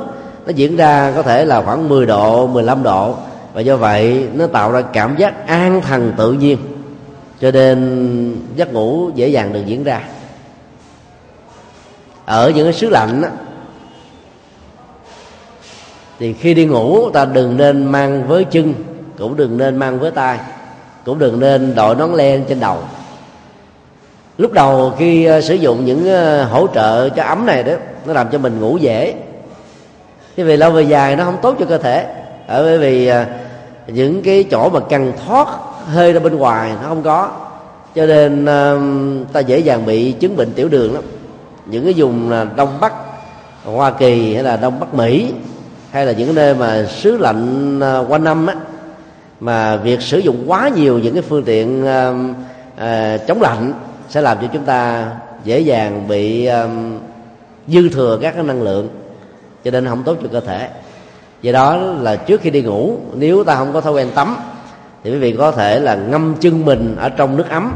[0.49, 3.15] nó diễn ra có thể là khoảng 10 độ 15 độ.
[3.55, 6.59] Và do vậy nó tạo ra cảm giác an thần tự nhiên
[7.41, 10.03] cho nên giấc ngủ dễ dàng được diễn ra.
[12.25, 13.31] Ở những cái xứ lạnh á,
[16.19, 18.75] thì khi đi ngủ ta đừng nên mang với chân
[19.19, 20.39] cũng đừng nên mang với tay
[21.05, 22.79] cũng đừng nên đội nón len trên đầu
[24.39, 27.73] lúc đầu khi ờ, sử dụng những ờ, hỗ trợ cho ấm này đó,
[28.07, 29.15] nó làm cho mình ngủ dễ.
[30.37, 32.07] Thế vì lâu về dài nó không tốt cho cơ thể.
[32.47, 33.13] Ở bởi vì
[33.87, 35.49] những cái chỗ mà cần thoát
[35.87, 37.31] hơi ra bên ngoài nó không có.
[37.95, 38.47] Cho nên
[39.33, 41.03] ta dễ dàng bị chứng bệnh tiểu đường lắm.
[41.67, 42.93] Những cái vùng đông bắc,
[43.65, 45.33] hoa kỳ hay là đông bắc mỹ,
[45.91, 48.55] hay là những nơi mà xứ lạnh quanh năm á,
[49.41, 51.87] mà việc sử dụng quá nhiều những cái phương tiện
[53.27, 53.73] chống lạnh
[54.09, 55.07] sẽ làm cho chúng ta
[55.45, 56.99] dễ dàng bị um,
[57.69, 58.89] dư thừa các cái năng lượng
[59.65, 60.69] cho nên không tốt cho cơ thể.
[61.43, 64.37] Do đó là trước khi đi ngủ nếu ta không có thói quen tắm
[65.05, 67.73] thì quý vị có thể là ngâm chân mình ở trong nước ấm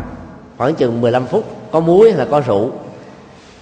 [0.59, 2.71] khoảng chừng 15 phút có muối hay là có rượu.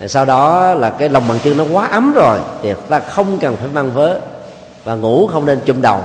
[0.06, 3.56] Sau đó là cái lòng bàn chân nó quá ấm rồi thì ta không cần
[3.56, 4.20] phải mang vớ
[4.84, 6.00] và ngủ không nên chùm đầu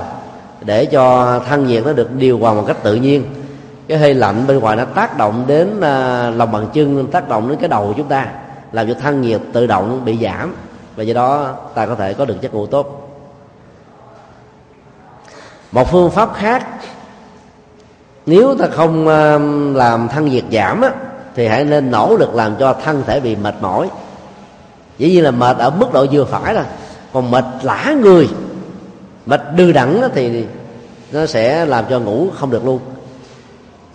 [0.60, 3.24] để cho thân nhiệt nó được điều hòa một cách tự nhiên
[3.88, 7.48] cái hơi lạnh bên ngoài nó tác động đến à, lòng bàn chân tác động
[7.48, 8.28] đến cái đầu của chúng ta
[8.72, 10.54] làm cho thân nhiệt tự động bị giảm.
[10.96, 13.02] Và do đó ta có thể có được giấc ngủ tốt.
[15.72, 16.66] Một phương pháp khác
[18.26, 19.38] nếu ta không à,
[19.74, 20.90] làm thân nhiệt giảm á,
[21.34, 23.88] thì hãy nên nỗ lực làm cho thân thể bị mệt mỏi.
[24.98, 26.64] Dĩ nhiên là mệt ở mức độ vừa phải là
[27.12, 28.28] còn mệt lã người
[29.26, 30.44] mệt đư đẳng thì
[31.12, 32.80] nó sẽ làm cho ngủ không được luôn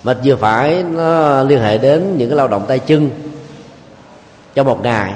[0.04, 3.10] mệt vừa phải nó liên hệ đến những cái lao động tay chân
[4.56, 5.14] trong một ngày.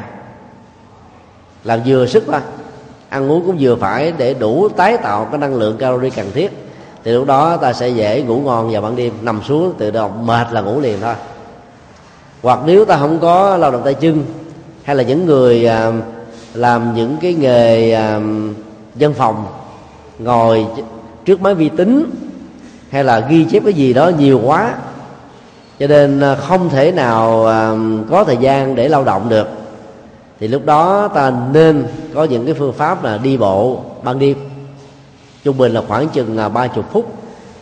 [1.64, 2.42] Làm vừa sức thôi
[3.10, 6.52] ăn uống cũng vừa phải để đủ tái tạo cái năng lượng calorie cần thiết.
[7.04, 10.26] Thì lúc đó ta sẽ dễ ngủ ngon vào ban đêm, nằm xuống tự động
[10.28, 11.16] mệt là ngủ liền thôi.
[12.42, 14.26] Hoặc nếu ta không có lao động tay chân,
[14.84, 15.92] hay là những người à,
[16.54, 18.20] làm những cái nghề à,
[18.96, 19.46] dân phòng,
[20.20, 20.66] ngồi
[21.26, 22.10] trước máy vi tính
[22.96, 24.76] hay là ghi chép cái gì đó nhiều quá.
[25.80, 27.72] Cho nên à, không thể nào à,
[28.10, 29.48] có thời gian để lao động được.
[30.40, 34.38] Thì lúc đó ta nên có những cái phương pháp là đi bộ ban đêm.
[35.44, 37.14] Trung bình là khoảng chừng là ba chục phút.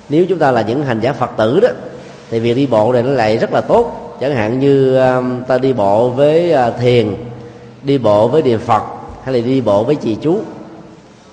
[0.09, 1.69] Nếu chúng ta là những hành giả phật tử đó
[2.29, 4.15] thì việc đi bộ này nó lại rất là tốt.
[4.21, 7.15] Chẳng hạn như à, ta đi bộ với thiền
[7.83, 8.83] đi bộ với niệm phật
[9.23, 10.39] hay là đi bộ với trì chú.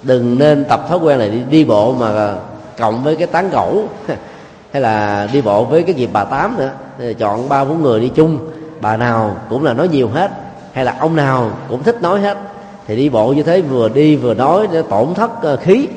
[0.03, 2.35] Đừng nên tập thói quen này đi, đi bộ mà
[2.81, 3.85] cộng với cái tán gẫu.
[4.73, 6.71] Hay là đi bộ với cái dịp bà tám nữa.
[7.19, 8.39] Chọn ba bốn người đi chung.
[8.81, 10.31] Bà nào cũng là nói nhiều hết.
[10.73, 12.39] Hay là ông nào cũng thích nói hết.
[12.87, 15.89] Thì đi bộ như thế vừa đi vừa nói để tổn thất ờ, khí.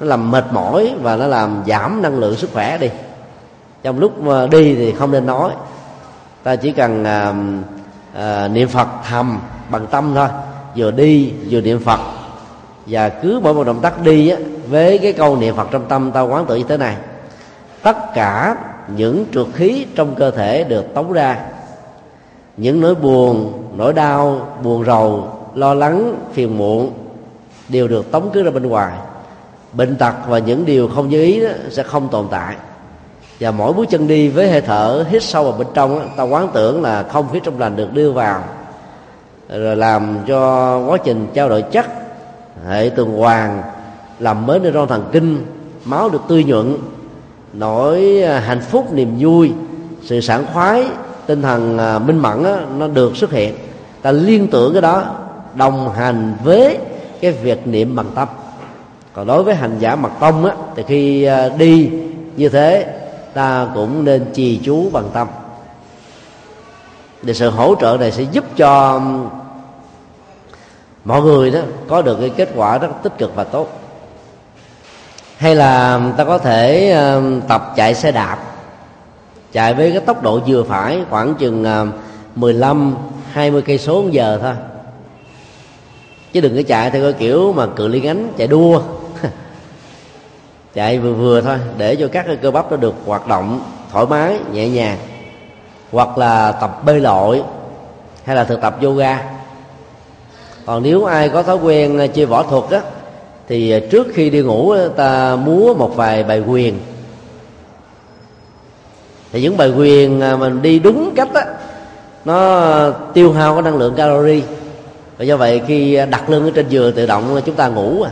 [0.00, 2.88] Nó làm mệt mỏi và nó làm giảm năng lượng sức khỏe đi.
[3.82, 5.50] Trong lúc mà đi thì không nên nói.
[6.42, 7.34] Ta chỉ cần à,
[8.14, 10.28] à, niệm phật thầm bằng tâm thôi.
[10.76, 12.00] Vừa đi vừa niệm phật
[12.86, 14.36] và cứ mỗi một động tác đi á,
[14.68, 16.96] với cái câu niệm phật trong tâm ta quán tự như thế này.
[17.82, 18.56] Tất cả
[18.96, 21.38] những trượt khí trong cơ thể được tống ra.
[22.56, 26.92] Những nỗi buồn nỗi đau buồn rầu lo lắng phiền muộn
[27.68, 28.92] đều được tống cứ ra bên ngoài.
[29.72, 32.56] Bệnh tật và những điều không như ý đó sẽ không tồn tại.
[33.40, 36.48] Và mỗi bước chân đi với hơi thở hít sâu vào bên trong ta quán
[36.52, 38.42] tưởng là không khí trong lành được đưa vào
[39.48, 41.86] rồi làm cho quá trình trao đổi chất
[42.68, 43.62] hệ tuần hoàn
[44.18, 45.46] làm mới neuron thần kinh
[45.84, 46.76] máu được tươi nhuận
[47.52, 49.52] nỗi à, hạnh phúc niềm vui
[50.02, 50.86] sự sảng khoái
[51.26, 53.54] tinh thần à, minh mẫn đó, nó được xuất hiện.
[54.02, 55.04] Ta liên tưởng cái đó
[55.54, 56.78] đồng hành với
[57.20, 58.28] cái việc niệm bằng tâm.
[59.12, 61.90] Còn đối với hành giả mặt tông á, thì khi à, đi
[62.36, 62.86] như thế
[63.34, 65.28] ta cũng nên trì chú bằng tâm.
[67.22, 69.00] Để sự hỗ trợ này sẽ giúp cho
[71.04, 73.68] mọi người đó có được cái kết quả rất tích cực và tốt.
[75.36, 76.96] Hay là ta có thể
[77.48, 78.38] tập chạy xe đạp,
[79.52, 81.86] chạy với cái tốc độ vừa phải khoảng chừng ờ,
[82.36, 84.54] 15-20 cây số một giờ thôi.
[86.32, 88.82] Chứ đừng có chạy theo cái kiểu mà cự ly ngắn chạy đua.
[90.74, 93.60] Chạy vừa vừa thôi, để cho các cái cơ bắp nó được hoạt động
[93.92, 94.98] thoải mái, nhẹ nhàng.
[95.92, 97.42] Hoặc là tập bơi lội,
[98.24, 99.31] hay là thực tập yoga
[100.66, 102.80] còn nếu ai có thói quen à, chơi võ thuật đó
[103.48, 106.78] thì à, trước khi đi ngủ ta múa một vài bài quyền.
[109.32, 111.44] Thì những bài quyền à, mình đi đúng cách á
[112.24, 114.42] nó tiêu hao cái năng lượng calori
[115.18, 118.10] và do vậy khi đặt lưng ở trên giường tự động chúng ta ngủ à.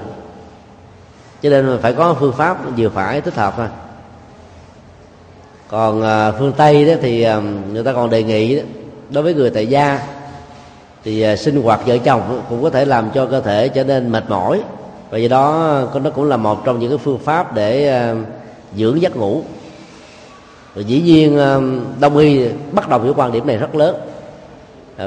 [1.42, 3.66] Cho nên phải có phương pháp vừa phải thích hợp thôi
[5.68, 6.02] còn
[6.38, 7.26] phương tây đó thì
[7.72, 8.62] người ta còn đề nghị đó,
[9.10, 10.00] đối với người tại gia
[11.04, 14.12] thì à, sinh hoạt vợ chồng cũng có thể làm cho cơ thể trở nên
[14.12, 14.60] mệt mỏi.
[15.10, 18.14] Và do đó nó cũng là một trong những cái phương pháp để à,
[18.76, 19.42] dưỡng giấc ngủ.
[20.74, 21.58] Rồi dĩ nhiên à,
[22.00, 23.96] đông y bắt đầu với quan điểm này rất lớn.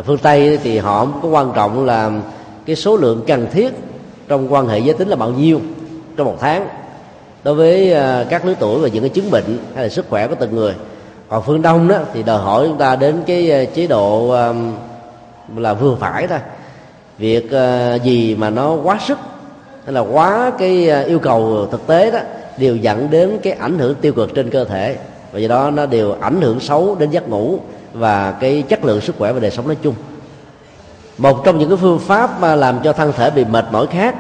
[0.06, 2.12] Phương tây thì họ có quan trọng là
[2.66, 3.74] cái số lượng cần thiết
[4.28, 5.60] trong quan hệ giới tính là bao nhiêu
[6.18, 6.68] trong một tháng.
[7.44, 7.96] Đối với
[8.30, 10.74] các lứa tuổi và những cái chứng bệnh hay là sức khỏe của từng người.
[11.30, 14.36] Còn phương đông đó thì đòi hỏi chúng ta đến cái chế độ
[15.56, 16.40] là vừa phải thôi.
[17.18, 19.18] Việc ờ, gì mà nó quá sức
[19.86, 22.20] hay là quá cái ờ, yêu cầu thực tế đó
[22.58, 24.98] đều dẫn đến cái ảnh hưởng tiêu cực trên cơ thể.
[25.32, 27.60] Và do đó nó đều ảnh hưởng xấu đến giấc ngủ
[27.94, 29.96] và cái chất lượng sức khỏe và đời sống nói chung.
[31.18, 34.16] Một trong những cái phương pháp mà làm cho thân thể bị mệt mỏi khác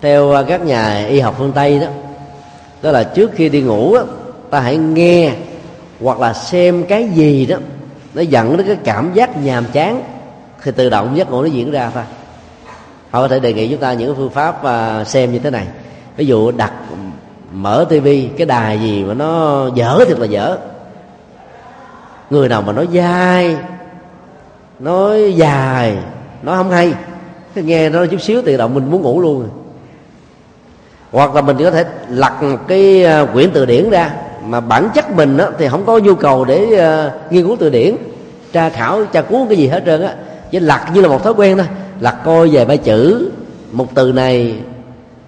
[0.00, 1.86] theo ờ, các nhà y học phương tây đó
[2.82, 4.04] đó là trước khi đi ngủ đó,
[4.50, 5.32] ta hãy nghe
[6.00, 7.56] hoặc là xem cái gì đó
[8.14, 10.02] nó dẫn đến cái cảm giác nhàm chán
[10.62, 12.02] thì tự động giấc ngủ nó diễn ra thôi.
[13.10, 15.66] Họ có thể đề nghị chúng ta những phương pháp à, xem như thế này.
[16.16, 16.72] Ví dụ đặt
[17.52, 20.58] mở tivi cái đài gì mà nó dở thì là dở.
[22.30, 23.56] Người nào mà nói dai
[24.78, 25.96] nói dài
[26.42, 26.94] nó không hay.
[27.54, 29.48] Nghe nó chút xíu tự động mình muốn ngủ luôn.
[31.12, 34.10] Hoặc là mình có thể lật một cái à, quyển từ điển ra
[34.44, 37.70] mà bản chất mình á, thì không có nhu cầu để uh, nghiên cứu từ
[37.70, 37.96] điển.
[38.52, 40.14] Tra khảo tra cứu cái gì hết trơn á
[40.50, 41.66] chứ lật như là một thói quen thôi.
[42.00, 43.30] Lật coi về ba chữ
[43.72, 44.54] một từ này,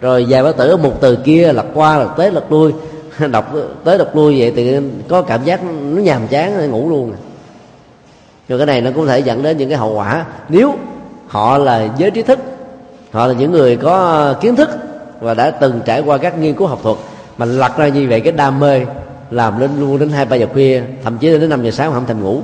[0.00, 2.72] rồi vài ba tử một từ kia lật qua lật tới lật lui.
[3.32, 3.54] Đọc
[3.84, 4.76] tới, đọc lui vậy thì
[5.08, 7.18] có cảm giác nó nhàm chán ngủ luôn à.
[8.48, 10.24] rồi cái này nó cũng thể dẫn đến những cái hậu quả.
[10.48, 10.74] Nếu
[11.28, 12.38] họ là giới trí thức,
[13.12, 14.68] họ là những người có kiến thức
[15.20, 16.96] và đã từng trải qua các nghiên cứu học thuật,
[17.38, 18.80] mà lật ra như vậy cái đam mê
[19.30, 22.06] làm lên luôn đến hai, ba giờ khuya, thậm chí đến năm giờ sáng không
[22.06, 22.42] thèm ngủ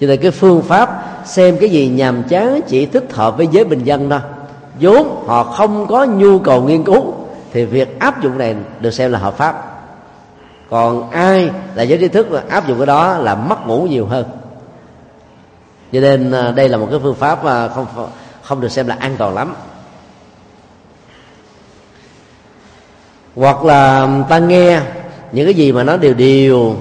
[0.00, 3.64] cho nên cái phương pháp xem cái gì nhàm chán chỉ thích hợp với giới
[3.64, 4.20] bình dân thôi.
[4.80, 7.14] Vốn họ không có nhu cầu nghiên cứu,
[7.52, 9.70] thì việc áp dụng này được xem là hợp pháp.
[10.70, 14.24] Còn ai là giới trí thức áp dụng cái đó là mất ngủ nhiều hơn.
[15.92, 17.86] Cho nên à, đây là một cái phương pháp mà không
[18.42, 19.54] không được xem là an toàn lắm.
[23.36, 24.80] Hoặc là ta nghe
[25.32, 26.76] những cái gì mà nó đều đều,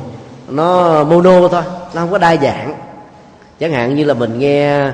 [0.48, 2.74] nó mono thôi, nó không có đa dạng
[3.64, 4.92] chẳng hạn như là mình nghe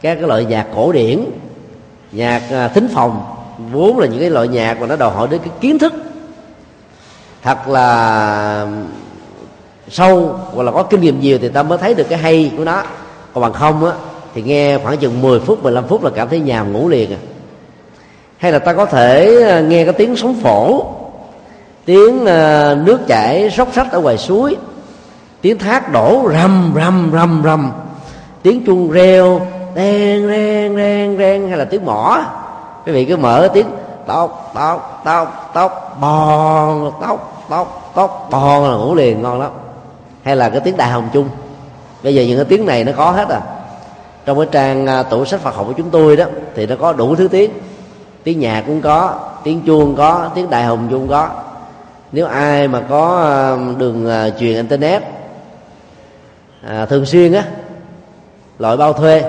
[0.00, 1.24] các cái loại nhạc cổ điển,
[2.12, 3.24] nhạc à, thính phòng,
[3.72, 5.92] vốn là những cái loại nhạc mà nó đòi hỏi đến cái kiến thức,
[7.42, 8.66] thật là
[9.88, 12.64] sâu hoặc là có kinh nghiệm nhiều thì ta mới thấy được cái hay của
[12.64, 12.82] nó.
[13.34, 13.92] Còn bằng không á,
[14.34, 17.18] thì nghe khoảng chừng 10 phút 15 phút là cảm thấy nhàm ngủ liền à.
[18.38, 20.86] Hay là ta có thể à, nghe cái tiếng sóng phổ,
[21.84, 24.56] tiếng à, nước chảy róc rách ở ngoài suối,
[25.40, 27.72] tiếng thác đổ rầm rầm rầm rầm
[28.42, 29.40] tiếng chuông reo
[29.74, 32.20] đen reng reng reng hay là tiếng mỏ.
[32.86, 33.66] Quý vị cứ mở tiếng
[34.06, 39.50] tóc tóc tóc tóc bòn tóc tóc tóc bòn là ngủ liền ngon lắm.
[40.22, 41.28] Hay là cái tiếng đại hồng chung.
[42.02, 43.40] Bây giờ những cái tiếng này nó có hết à.
[44.24, 46.24] Trong cái trang à, tủ sách Phật học của chúng tôi đó
[46.54, 47.50] thì nó có đủ thứ tiếng.
[48.24, 49.14] Tiếng nhạc cũng có
[49.44, 51.28] tiếng chuông có tiếng đại hồng chung có.
[52.12, 55.02] Nếu ai mà có à, đường à, truyền internet
[56.68, 57.44] à, thường xuyên á
[58.58, 59.22] loại bao thuê.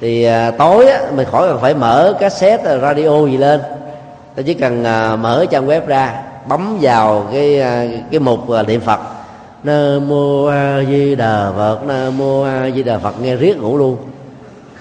[0.00, 3.60] Thì à, tối á, mình khỏi cần phải mở cassette à, radio gì lên.
[4.36, 8.62] Ta chỉ cần à, mở trang web ra bấm vào cái à, cái mục à,
[8.62, 9.00] niệm phật.
[9.62, 13.78] Nam mô a di đà phật nam mô a di đà phật nghe riết ngủ
[13.78, 13.96] luôn.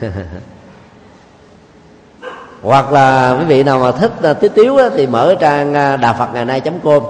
[2.62, 5.98] Hoặc là quý vị nào mà thích uh, tiếu tiếu á, thì mở trang à,
[5.98, 7.04] đà phật ngày nay com.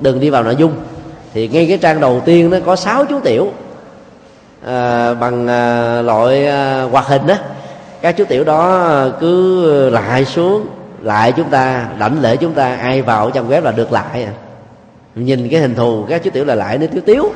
[0.00, 0.72] Đừng đi vào nội dung.
[1.34, 3.48] Thì ngay cái trang đầu tiên nó có sáu chú tiểu
[4.66, 7.34] à, bằng à, loại à, hoạt hình đó
[8.00, 8.88] các chú tiểu đó
[9.20, 10.66] cứ lại xuống
[11.02, 14.32] lại chúng ta đảnh lễ chúng ta ai vào trong web là được lại à.
[15.14, 17.30] nhìn cái hình thù các chú tiểu là lại nó tiếu tiếu.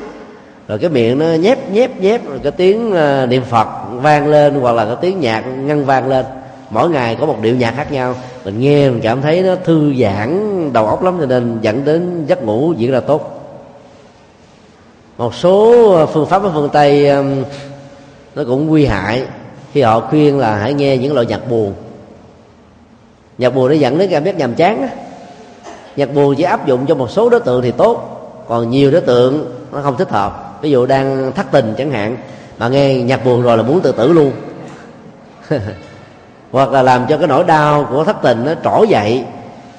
[0.67, 2.93] Rồi cái miệng nó nhép nhép nhép rồi cái tiếng
[3.29, 6.25] niệm phật vang lên hoặc là cái tiếng nhạc ngân vang lên.
[6.69, 8.15] Mỗi ngày có một điệu nhạc khác nhau.
[8.45, 12.25] Mình nghe mình cảm thấy nó thư giãn đầu óc lắm cho nên dẫn đến
[12.27, 13.34] giấc ngủ diễn ra tốt
[15.17, 17.11] một số ờ, phương pháp ở phương tây
[18.35, 19.23] nó cũng nguy hại
[19.71, 21.73] khi họ khuyên là hãy nghe những loại nhạc buồn.
[23.37, 24.87] Nhạc buồn nó dẫn đến cảm giác nhàm chán đó.
[25.95, 28.01] nhạc buồn chỉ áp dụng cho một số đối tượng thì tốt,
[28.47, 30.59] còn nhiều đối tượng nó không thích hợp.
[30.61, 32.17] Ví dụ đang thất tình chẳng hạn,
[32.57, 34.31] mà nghe nhạc buồn rồi là muốn tự tử luôn.
[36.51, 39.23] Hoặc là làm cho cái nỗi đau của thất tình nó trỗi dậy,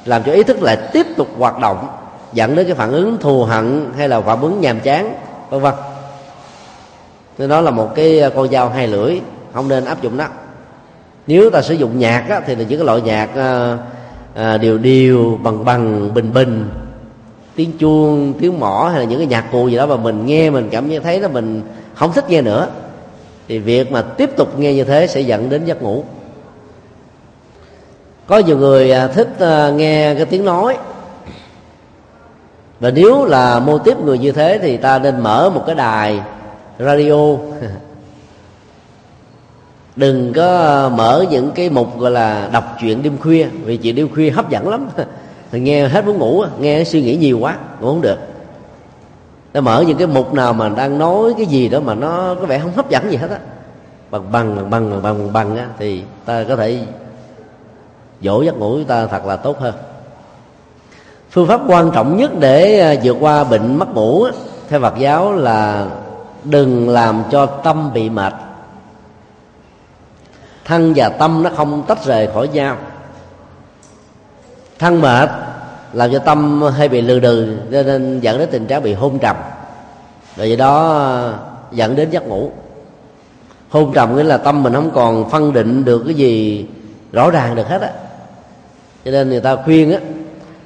[0.05, 1.89] làm cho ý thức lại tiếp tục hoạt động,
[2.33, 5.15] dẫn đến cái phản ứng thù hận hay là phản ứng nhàm chán
[5.51, 5.75] vân vân.
[7.39, 9.21] Nên đó là một cái à, con dao hai lưỡi
[9.53, 10.25] không nên áp dụng nó.
[11.27, 13.29] Nếu ta sử dụng nhạc á, thì là những cái loại nhạc
[14.35, 16.69] à, đều điều điều bằng bằng bình bình
[17.57, 20.51] tiếng chuông tiếng mỏ hay là những cái nhạc cụ gì đó mà mình nghe
[20.51, 21.63] mình cảm giác thấy là mình
[21.95, 22.69] không thích nghe nữa
[23.49, 26.05] thì việc mà tiếp tục nghe như thế sẽ dẫn đến giấc ngủ.
[28.27, 29.29] Có nhiều người à, thích
[29.75, 30.77] nghe cái tiếng nói
[32.81, 36.21] và nếu là mô tiếp người như thế thì ta nên mở một cái đài
[36.79, 37.15] radio.
[39.97, 44.09] Đừng có mở những cái mục gọi là đọc chuyện đêm khuya, vì chuyện đêm
[44.15, 44.89] khuya hấp dẫn lắm.
[45.51, 48.19] Thì nghe hết muốn ngủ, nghe suy nghĩ nhiều quá cũng không được.
[49.53, 52.47] Ta mở những cái mục nào mà đang nói cái gì đó mà nó có
[52.47, 53.39] vẻ không hấp dẫn gì hết á.
[54.11, 56.79] Bằng bằng bằng bằng bằng bằng á, thì ta có thể
[58.21, 59.75] dỗ giấc ngủ chúng ta thật là tốt hơn
[61.37, 64.27] phương pháp quan trọng nhất để à, vượt qua bệnh mất ngủ
[64.69, 65.87] theo Phật giáo là
[66.45, 68.33] đừng làm cho tâm bị mệt.
[70.65, 72.77] Thân và tâm nó không tách rời khỏi nhau.
[74.79, 75.31] Thân mệt
[75.93, 79.19] làm cho tâm hay bị lừ đừ, cho nên dẫn đến tình trạng bị hôn
[79.19, 79.37] trầm.
[80.37, 81.33] Rồi do đó à,
[81.73, 82.51] dẫn đến giấc ngủ.
[83.69, 86.67] Hôn trầm nghĩa là tâm mình không còn phân định được cái gì
[87.13, 87.91] rõ ràng được hết á.
[89.05, 89.99] Cho nên người ta khuyên á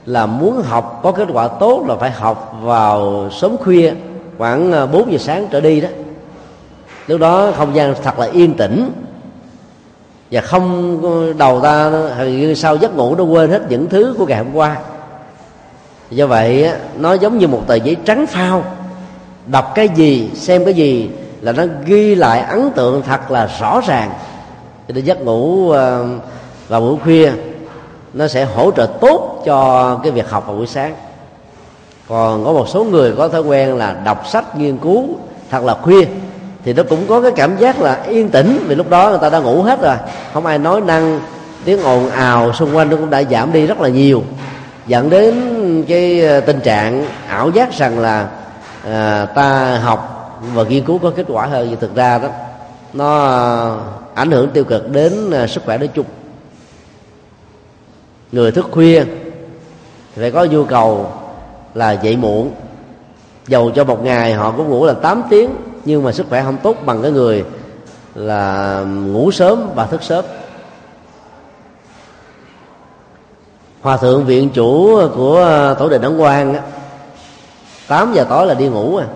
[0.06, 3.92] là muốn học, có kết quả tốt là phải học vào sớm khuya,
[4.38, 5.88] khoảng à, 4 giờ sáng trở đi đó.
[7.06, 8.90] Lúc đó không gian thật là yên tĩnh.
[10.30, 11.02] Và không
[11.38, 14.54] đầu ta, hình như sau giấc ngủ nó quên hết những thứ của ngày hôm
[14.54, 14.76] qua.
[16.10, 18.64] Do vậy nó giống như một tờ giấy trắng phao.
[19.46, 23.80] Đọc cái gì, xem cái gì là nó ghi lại ấn tượng thật là rõ
[23.86, 24.10] ràng.
[24.88, 25.98] Cho nên giấc ngủ à,
[26.68, 27.32] vào buổi khuya
[28.14, 30.94] nó sẽ hỗ trợ tốt cho cái việc học vào buổi sáng.
[32.08, 35.04] Còn có một số người có thói quen là đọc sách nghiên cứu
[35.50, 36.04] thật là khuya
[36.64, 39.30] thì nó cũng có cái cảm giác là yên tĩnh vì lúc đó người ta
[39.30, 39.96] đã ngủ hết rồi.
[40.32, 41.20] Không ai nói năng
[41.64, 44.22] tiếng ồn ào xung quanh nó cũng đã giảm đi rất là nhiều
[44.86, 45.34] dẫn đến
[45.88, 48.28] cái ờ, tình trạng ảo giác rằng là
[48.84, 51.66] à, ta học và nghiên cứu có kết quả hơn.
[51.70, 52.28] Nhưng thực ra đó
[52.92, 53.76] nó
[54.14, 56.06] ảnh hưởng tiêu cực đến ờ, sức khỏe nói chung
[58.32, 59.04] người thức khuya
[60.14, 61.12] phải có nhu cầu
[61.74, 62.54] là dậy muộn.
[63.46, 65.50] Dầu cho một ngày họ cũng ngủ là 8 tiếng
[65.84, 67.44] nhưng mà sức khỏe không tốt bằng cái người
[68.14, 70.24] là ngủ sớm và thức sớm.
[73.80, 76.62] Hòa thượng viện chủ của tổ đình ấn quang á,
[77.88, 79.06] 8 giờ tối là đi ngủ à.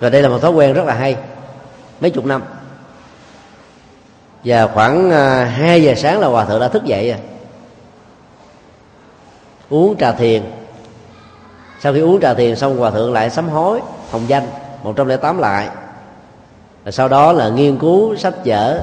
[0.00, 1.16] Và đây là một thói quen rất là hay
[2.00, 2.42] mấy chục năm
[4.46, 7.18] và khoảng à, 2 giờ sáng là hòa thượng đã thức dậy rồi.
[9.70, 10.42] Uống trà thiền.
[11.80, 13.80] Sau khi uống trà thiền xong hòa thượng lại sám hối
[14.10, 14.46] hồng danh
[14.82, 15.68] 108 lại.
[16.84, 18.80] Và sau đó là nghiên cứu sách vở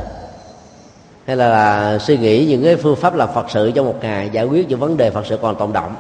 [1.26, 4.30] hay là, là suy nghĩ những cái phương pháp làm phật sự trong một ngày
[4.34, 5.96] giải quyết những vấn đề phật sự còn tồn động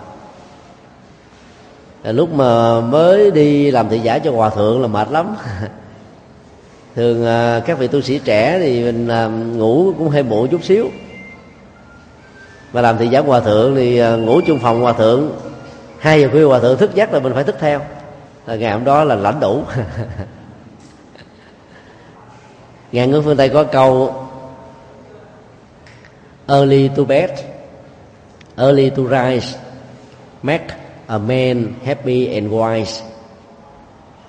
[2.03, 5.35] lúc mà mới đi làm thị giả cho hòa thượng là mệt lắm.
[6.95, 10.63] thường à, các vị tu sĩ trẻ thì mình à, ngủ cũng hơi muộn chút
[10.63, 10.89] xíu.
[12.73, 15.31] Mà làm thị giáo hòa thượng thì à, ngủ chung phòng hòa thượng,
[15.99, 17.81] hai giờ khuya hòa thượng thức giấc là mình phải thức theo.
[18.45, 19.63] Là ngày hôm đó là lãnh đủ.
[22.91, 24.15] Ngàn ngữ phương tây có câu,
[26.47, 27.29] early to bed,
[28.57, 29.57] early to rise,
[30.41, 30.67] make
[31.07, 33.01] a man happy and wise.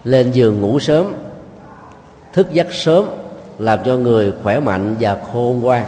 [0.05, 1.15] Lên giường ngủ sớm
[2.35, 3.05] thức giấc sớm,
[3.59, 5.85] làm cho người khỏe mạnh và khôn ngoan.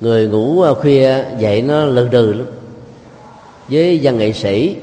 [0.00, 2.46] Người ngủ ờ, khuya dậy nó lừ đừ lắm.
[3.68, 4.76] Với văn nghệ sĩ,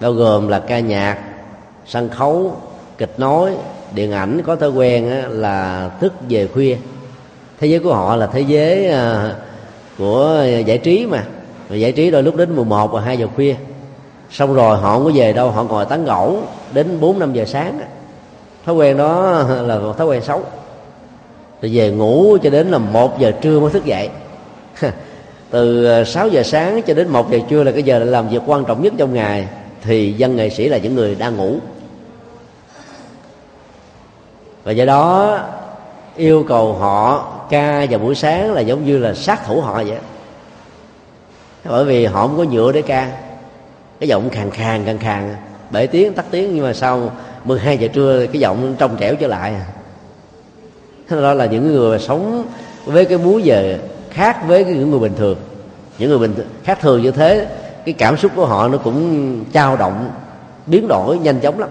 [0.00, 1.18] bao gồm là ca nhạc,
[1.86, 2.56] sân khấu,
[2.98, 3.56] kịch nói,
[3.94, 6.76] điện ảnh có thói quen là thức về khuya.
[7.60, 9.34] Thế giới của họ là thế giới ờ,
[9.98, 11.24] của giải trí mà.
[11.68, 13.54] Và giải trí đôi lúc đến 11 và 2 giờ khuya.
[14.30, 16.42] Xong rồi họ không có về đâu, họ ngồi tán gẫu
[16.72, 17.80] đến 4 năm giờ sáng
[18.66, 20.42] thói quen đó là một thói quen xấu.
[21.62, 24.10] Rồi về ngủ cho đến là một giờ trưa mới thức dậy.
[25.50, 28.42] Từ ờ, 6 giờ sáng cho đến 1 giờ trưa là cái giờ làm việc
[28.46, 29.48] quan trọng nhất trong ngày,
[29.82, 31.56] thì dân nghệ sĩ là những người đang ngủ.
[34.64, 35.38] Và do đó,
[36.16, 39.98] yêu cầu họ ca vào buổi sáng là giống như là sát thủ họ vậy.
[41.64, 43.10] Bởi vì họ không có nhựa để ca.
[44.00, 45.34] Cái giọng khàn khàn khàn khàn
[45.70, 47.10] bảy tiếng, tắt tiếng, nhưng mà sau
[47.46, 49.54] 12 giờ trưa cái giọng trong trẻo trở lại.
[51.10, 52.46] Đó là những người sống
[52.84, 53.78] với cái múi giờ
[54.10, 55.38] khác với những người bình thường.
[55.98, 57.46] Những người bình thường, khác thường như thế
[57.84, 60.10] cái cảm xúc của họ nó cũng trao động
[60.66, 61.68] biến đổi nhanh chóng lắm.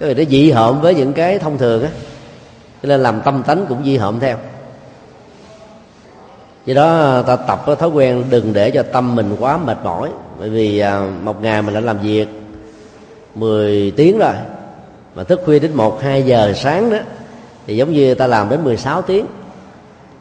[0.00, 1.90] Cái này nó dị hợm với những cái thông thường á.
[2.82, 4.36] Cho nên làm tâm tánh cũng di hợm theo.
[6.66, 9.78] Do đó ờ, ta tập cái thói quen đừng để cho tâm mình quá mệt
[9.84, 10.08] mỏi.
[10.38, 12.39] Bởi vì ờ, một ngày mình đã làm việc
[13.40, 14.34] 10 tiếng rồi.
[15.14, 16.98] Mà thức khuya đến 1 2 giờ sáng đó
[17.66, 19.26] thì giống như ta làm đến 16 tiếng.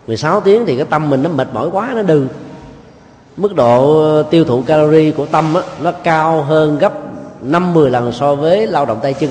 [0.08, 2.28] 16 tiếng thì cái tâm mình nó mệt mỏi quá nó đừng.
[3.38, 6.94] Mức độ tiêu thụ calori của tâm á, nó cao hơn gấp
[7.42, 9.30] năm 10 lần so với lao động tay chân.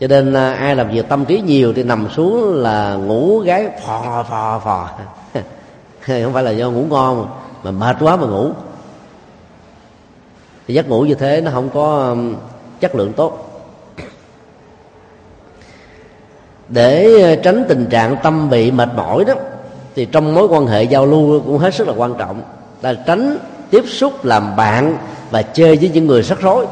[0.00, 3.68] Cho nên à, ai làm việc tâm trí nhiều thì nằm xuống là ngủ gái
[3.86, 4.88] phò phò phò.
[6.24, 7.26] Không phải là do ngủ ngon
[7.64, 8.50] mà, mà, mệt quá mà ngủ
[10.70, 12.34] thì giấc ngủ như thế nó không có um,
[12.80, 13.62] chất lượng tốt.
[16.68, 19.34] Để ờ, tránh tình trạng tâm bị mệt mỏi đó
[19.94, 22.42] thì trong mối quan hệ giao lưu cũng hết sức là quan trọng.
[22.82, 23.38] Là tránh
[23.70, 24.96] tiếp xúc làm bạn
[25.30, 26.66] và chơi với những người rắc rối.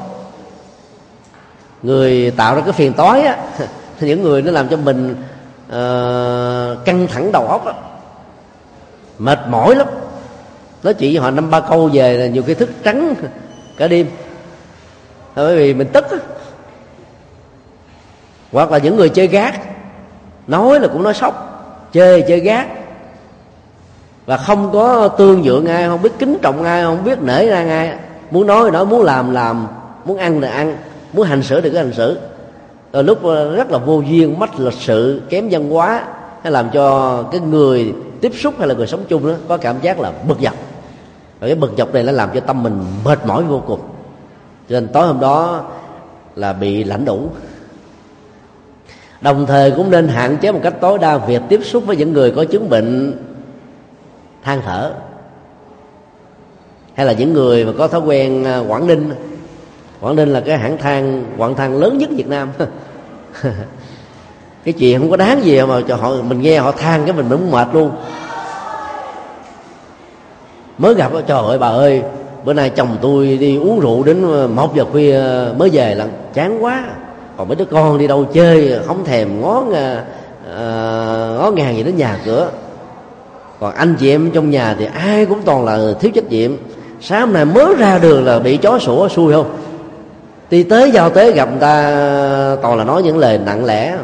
[1.83, 3.37] Người tạo ra cái phiền toái á
[4.01, 5.11] những người nó làm cho mình
[5.67, 7.73] uh, căng thẳng đầu óc á.
[9.19, 9.87] Mệt mỏi lắm.
[10.83, 13.15] Nói chuyện với họ năm ba câu về là nhiều cái thức trắng
[13.79, 14.07] cả đêm.
[15.37, 16.05] Bởi vì mình tức
[18.53, 19.61] hoặc là những người chơi gác,
[20.47, 21.45] nói là cũng nói sốc.
[21.93, 22.67] Chơi chơi gác.
[24.27, 27.57] Và không có tương nhượng ai, không biết kính trọng ai, không biết nể ra
[27.57, 27.95] ai.
[28.31, 29.67] Muốn nói thì nói, muốn làm làm.
[30.05, 30.77] Muốn ăn thì ăn.
[31.13, 32.19] Muốn hành xử thì cứ hành xử.
[32.93, 33.19] Rồi lúc
[33.57, 36.05] rất là vô duyên mất lịch sự, kém văn hóa,
[36.43, 39.77] hay làm cho cái người tiếp xúc hay là người sống chung đó, có cảm
[39.81, 40.55] giác là bực dọc
[41.41, 43.81] và cái bực dọc này nó làm cho tâm mình mệt mỏi vô cùng.
[44.69, 45.65] Cho nên tối hôm đó
[46.37, 47.29] là bị lãnh đủ.
[49.21, 52.13] Đồng thời cũng nên hạn chế một cách tối đa việc tiếp xúc với những
[52.13, 53.13] người có chứng bệnh
[54.43, 54.93] than thở,
[56.95, 59.11] hay là những người mà có thói quen à, quảng ninh.
[60.01, 62.49] Quảng ninh là cái hãng than, quảng than lớn nhất việt nam.
[64.65, 67.27] Cái chuyện không có đáng gì mà cho họ, mình nghe họ than cái mình
[67.31, 67.91] cũng mệt luôn
[70.79, 72.03] mới gặp trời ơi bà ơi
[72.45, 75.95] bữa nay chồng tôi đi uống rượu đến ờ, một giờ khuya ờ, mới về
[75.95, 76.85] là chán quá.
[77.37, 79.75] Còn mấy đứa con đi đâu chơi không thèm ngó uh,
[81.39, 82.51] ngó ngàng gì đến nhà cửa.
[83.61, 86.53] Còn anh chị em trong nhà thì ai cũng toàn là thiếu trách nhiệm.
[87.01, 89.57] Sáng hôm nay mới ra đường là bị chó sủa xui không?
[90.51, 93.97] Đi tới giao tế gặp người ta toàn là nói những lời nặng lẽ.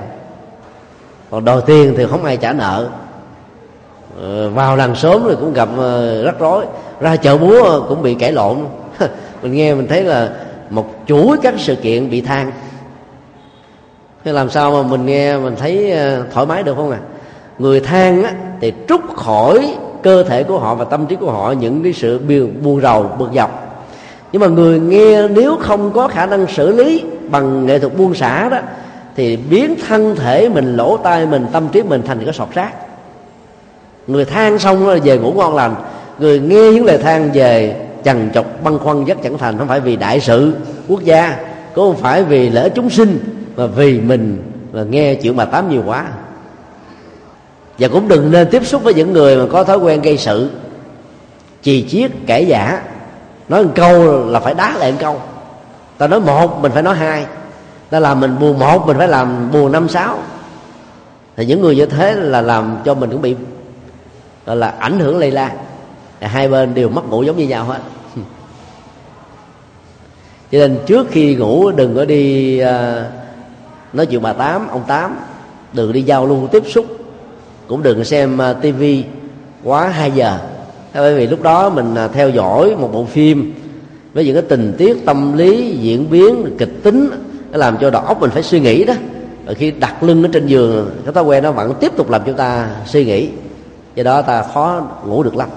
[1.31, 2.89] Còn đòi tiền thì không ai trả nợ.
[4.20, 6.64] Ờ, vào làng sớm rồi cũng gặp ờ, rắc rối.
[7.00, 8.56] Ra chợ búa cũng bị cãi lộn.
[9.42, 10.30] Mình nghe mình thấy là
[10.70, 12.52] một chuỗi các sự kiện bị than.
[14.24, 16.98] Thế làm sao mà mình nghe mình thấy ờ, thoải mái được không à?
[17.58, 21.52] Người than á, thì trút khỏi cơ thể của họ và tâm trí của họ
[21.52, 22.20] những cái sự
[22.62, 23.64] buồn rầu bực dọc.
[24.32, 28.14] Nhưng mà người nghe nếu không có khả năng xử lý bằng nghệ thuật buông
[28.14, 28.58] xả đó
[29.16, 32.84] thì biến thân thể mình lỗ tai mình tâm trí mình thành cái sọt rác
[34.07, 35.74] người than xong rồi về ngủ ngon lành.
[36.18, 39.80] Người nghe những lời than về chằn chọc, băn khoăn rất chẳng thành, không phải
[39.80, 40.55] vì đại sự
[40.88, 41.36] quốc gia,
[41.74, 43.18] cũng không phải vì lỡ chúng sinh,
[43.57, 46.05] mà vì mình mà nghe chuyện mà tám nhiều quá.
[47.78, 50.50] Và cũng đừng nên tiếp xúc với những người mà có thói quen gây sự,
[51.62, 52.82] chì chiết, kẻ giả.
[53.48, 55.20] Nói một câu là phải đá lại một câu.
[55.98, 57.26] Ta nói một, mình phải nói hai.
[57.90, 60.18] Ta làm mình buồn một, mình phải làm buồn năm sáu.
[61.36, 63.36] Thì những người như thế là làm cho mình cũng bị
[64.47, 65.57] gọi là ảnh hưởng lây lan.
[66.20, 67.80] Hai bên đều mất ngủ giống như nhau hết.
[70.53, 72.68] Cho nên trước khi ngủ đừng có đi uh,
[73.92, 75.16] nói chuyện bà tám ông tám.
[75.72, 76.86] Đừng đi giao lưu tiếp xúc.
[77.66, 79.05] Cũng đừng xem à, uh, tivi
[79.64, 80.38] quá 2 giờ.
[80.95, 83.55] Bởi vì lúc đó mình uh, theo dõi một bộ phim
[84.14, 87.11] với những cái tình tiết tâm lý diễn biến kịch tính
[87.53, 88.95] nó làm cho đầu óc mình phải suy nghĩ đó.
[89.47, 92.22] Và khi đặt lưng ở trên giường cái thói quen nó vẫn tiếp tục làm
[92.26, 93.28] chúng ta suy nghĩ
[93.95, 95.49] do đó ta khó ngủ được lắm.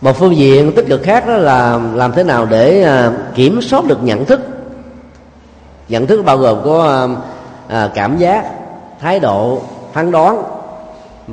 [0.00, 3.84] Một phương diện tích cực khác đó là làm thế nào để à, kiểm soát
[3.84, 4.40] được nhận thức.
[5.88, 7.08] Nhận thức bao gồm có à,
[7.68, 8.44] à, cảm giác,
[9.00, 10.42] thái độ, phán đoán.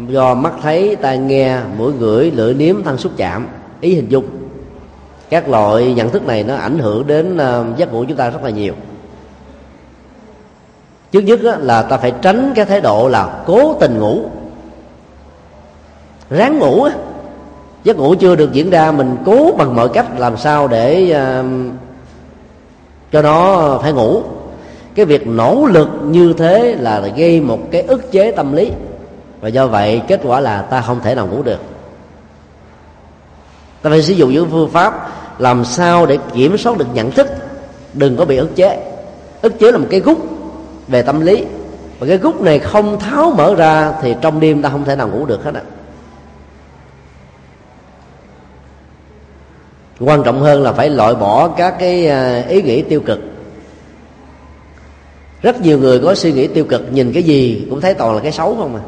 [0.07, 3.47] Do mắt thấy, tai nghe, mũi ngửi, lưỡi nếm, thân xúc chạm,
[3.81, 4.25] ý hình dung.
[5.29, 7.37] Các loại nhận thức này nó ảnh hưởng đến
[7.77, 8.73] giấc ngủ chúng ta rất là nhiều.
[11.11, 14.25] Trước nhất là ta phải tránh cái thái độ là cố tình ngủ
[16.29, 16.87] ráng ngủ
[17.83, 21.45] giấc ngủ chưa được diễn ra mình cố bằng mọi cách làm sao để uh,
[23.11, 24.21] cho nó phải ngủ.
[24.95, 28.71] Cái việc nỗ lực như thế là gây một cái ức chế tâm lý.
[29.41, 31.59] Và do vậy kết quả là ta không thể nào ngủ được.
[33.81, 35.09] Ta phải sử dụng những phương pháp
[35.39, 37.27] làm sao để kiểm soát được nhận thức.
[37.93, 38.91] Đừng có bị ức chế.
[39.41, 40.17] Ức chế là một cái gút
[40.87, 41.45] về tâm lý.
[41.99, 45.07] Và cái gút này không tháo mở ra thì trong đêm ta không thể nào
[45.07, 45.61] ngủ được hết á.
[49.99, 53.19] Quan trọng hơn là phải loại bỏ các cái à, ý nghĩ tiêu cực.
[55.41, 58.21] Rất nhiều người có suy nghĩ tiêu cực nhìn cái gì cũng thấy toàn là
[58.21, 58.81] cái xấu không à.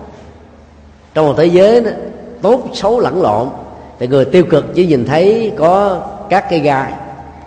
[1.14, 1.91] Trong một thế giới đó,
[2.41, 3.49] tốt xấu lẫn lộn
[3.99, 6.93] thì người tiêu cực chỉ nhìn thấy có các cây gai.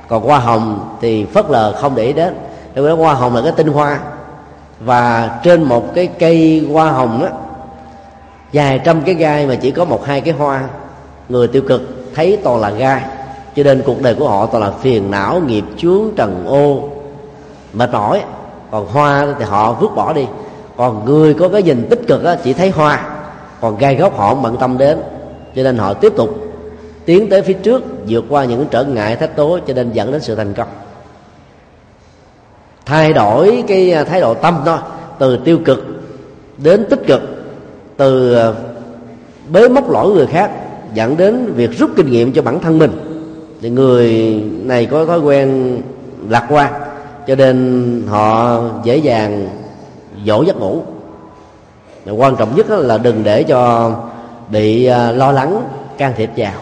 [0.09, 2.35] Còn hoa hồng thì phớt lờ không để ý đến.
[2.75, 4.01] Bởi vì hoa hồng là cái tinh hoa.
[4.81, 7.31] Và trên một cái cây hoa hồng á
[8.53, 10.63] vài trăm cái gai mà chỉ có một hai cái hoa
[11.29, 11.83] người tiêu cực
[12.15, 13.03] thấy toàn là gai
[13.57, 16.89] cho nên cuộc đời của họ toàn là phiền não nghiệp chướng trần ô.
[17.73, 18.23] Mệt mỏi
[18.71, 20.27] còn hoa thì họ vứt bỏ đi.
[20.77, 23.09] Còn người có cái nhìn tích cực á, chỉ thấy hoa.
[23.61, 24.99] Còn gai góc họ bận tâm đến.
[25.57, 26.45] Cho nên họ tiếp tục
[27.05, 30.21] tiến tới phía trước vượt qua những trở ngại thách tố cho nên dẫn đến
[30.21, 30.69] sự thành công.
[32.87, 34.79] Thay đổi cái à, thái độ tâm thôi
[35.19, 35.85] từ tiêu cực
[36.59, 37.21] đến tích cực
[37.97, 38.53] từ à,
[39.49, 40.51] bế móc lỗi người khác
[40.95, 42.91] dẫn đến việc rút kinh nghiệm cho bản thân mình
[43.65, 45.81] thì người này có thói quen
[46.29, 46.73] lạc quan,
[47.27, 49.49] cho nên họ dễ dàng
[50.25, 50.83] dỗ giấc ngủ.
[52.05, 53.93] Và quan trọng nhất là đừng để cho
[54.49, 55.63] bị à, lo lắng,
[55.99, 56.53] can thiệp vào.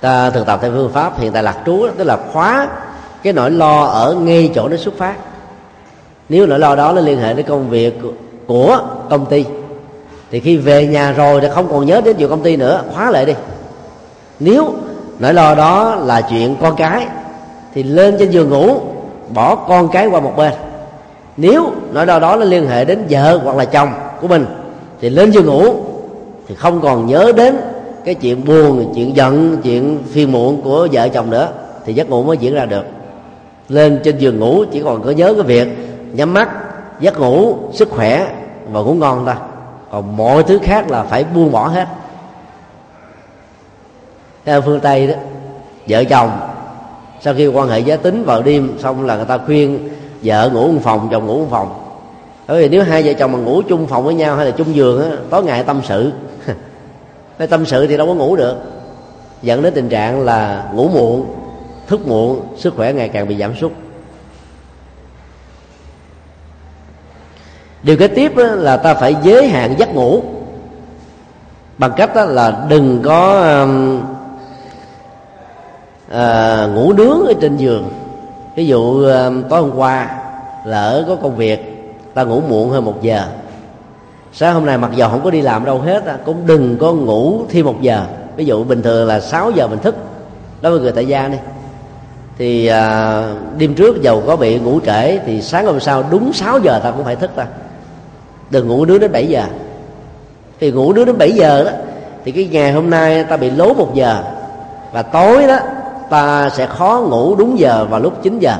[0.00, 2.68] Ta thực tập theo phương pháp hiện tại lạc trú tức là khóa
[3.22, 5.14] cái nỗi lo ở ngay chỗ nó xuất phát.
[6.28, 7.98] Nếu nỗi lo đó nó liên hệ đến công việc
[8.46, 8.80] của
[9.10, 9.44] công ty
[10.32, 13.10] thì khi về nhà rồi thì không còn nhớ đến chuyện công ty nữa, khóa
[13.10, 13.32] lại đi.
[14.40, 14.74] Nếu
[15.18, 17.06] nỗi lo đó là chuyện con cái,
[17.74, 18.76] thì lên trên giường ngủ,
[19.34, 20.52] bỏ con cái qua một bên.
[21.36, 23.88] Nếu nỗi lo đó nó liên hệ đến vợ hoặc là chồng
[24.20, 24.46] của mình,
[25.00, 25.74] thì lên giường ngủ,
[26.48, 27.56] thì không còn nhớ đến
[28.04, 31.48] cái chuyện buồn, chuyện giận, chuyện phiền muộn của vợ chồng nữa,
[31.84, 32.84] thì giấc ngủ mới diễn ra được.
[33.68, 35.68] Lên trên giường ngủ chỉ còn có nhớ cái việc
[36.12, 36.48] nhắm mắt,
[37.00, 38.26] giấc ngủ, sức khỏe
[38.70, 39.34] và ngủ ngon thôi
[39.92, 41.88] còn mọi thứ khác là phải buông bỏ hết.
[44.44, 45.14] Theo phương tây đó,
[45.88, 46.30] vợ chồng,
[47.20, 49.88] sau khi quan hệ giới tính vào đêm, xong là người ta khuyên
[50.22, 51.84] vợ ngủ một phòng, chồng ngủ một phòng.
[52.46, 54.74] Bởi vì nếu hai vợ chồng mà ngủ chung phòng với nhau hay là chung
[54.74, 56.12] giường á, tối ngày tâm sự.
[57.38, 58.56] Cái tâm sự thì đâu có ngủ được.
[59.42, 61.26] Dẫn đến tình trạng là ngủ muộn,
[61.86, 63.72] thức muộn, sức khỏe ngày càng bị giảm sút.
[67.82, 70.22] Điều kế tiếp là ta phải giới hạn giấc ngủ.
[71.78, 74.00] Bằng cách là đừng có um,
[76.10, 77.92] à, ngủ nướng ở trên giường.
[78.56, 80.10] Ví dụ um, tối hôm qua
[80.66, 81.72] lỡ có công việc
[82.14, 83.24] ta ngủ muộn hơn một giờ.
[84.32, 87.40] Sáng hôm nay mặc dù không có đi làm đâu hết cũng đừng có ngủ
[87.50, 88.04] thêm một giờ.
[88.36, 89.94] Ví dụ bình thường là 6 giờ mình thức.
[90.62, 91.38] Đối với người tại gia đi.
[92.38, 93.24] Thì à,
[93.58, 96.90] đêm trước dầu có bị ngủ trễ thì sáng hôm sau đúng 6 giờ ta
[96.90, 97.46] cũng phải thức ta
[98.52, 99.44] đừng ngủ nướng đến 7 giờ.
[100.60, 101.70] Thì ngủ nướng đến 7 giờ đó,
[102.24, 104.22] thì cái ngày hôm nay ta bị lố một giờ.
[104.92, 105.58] Và tối đó,
[106.10, 108.56] ta sẽ khó ngủ đúng giờ vào lúc 9 giờ.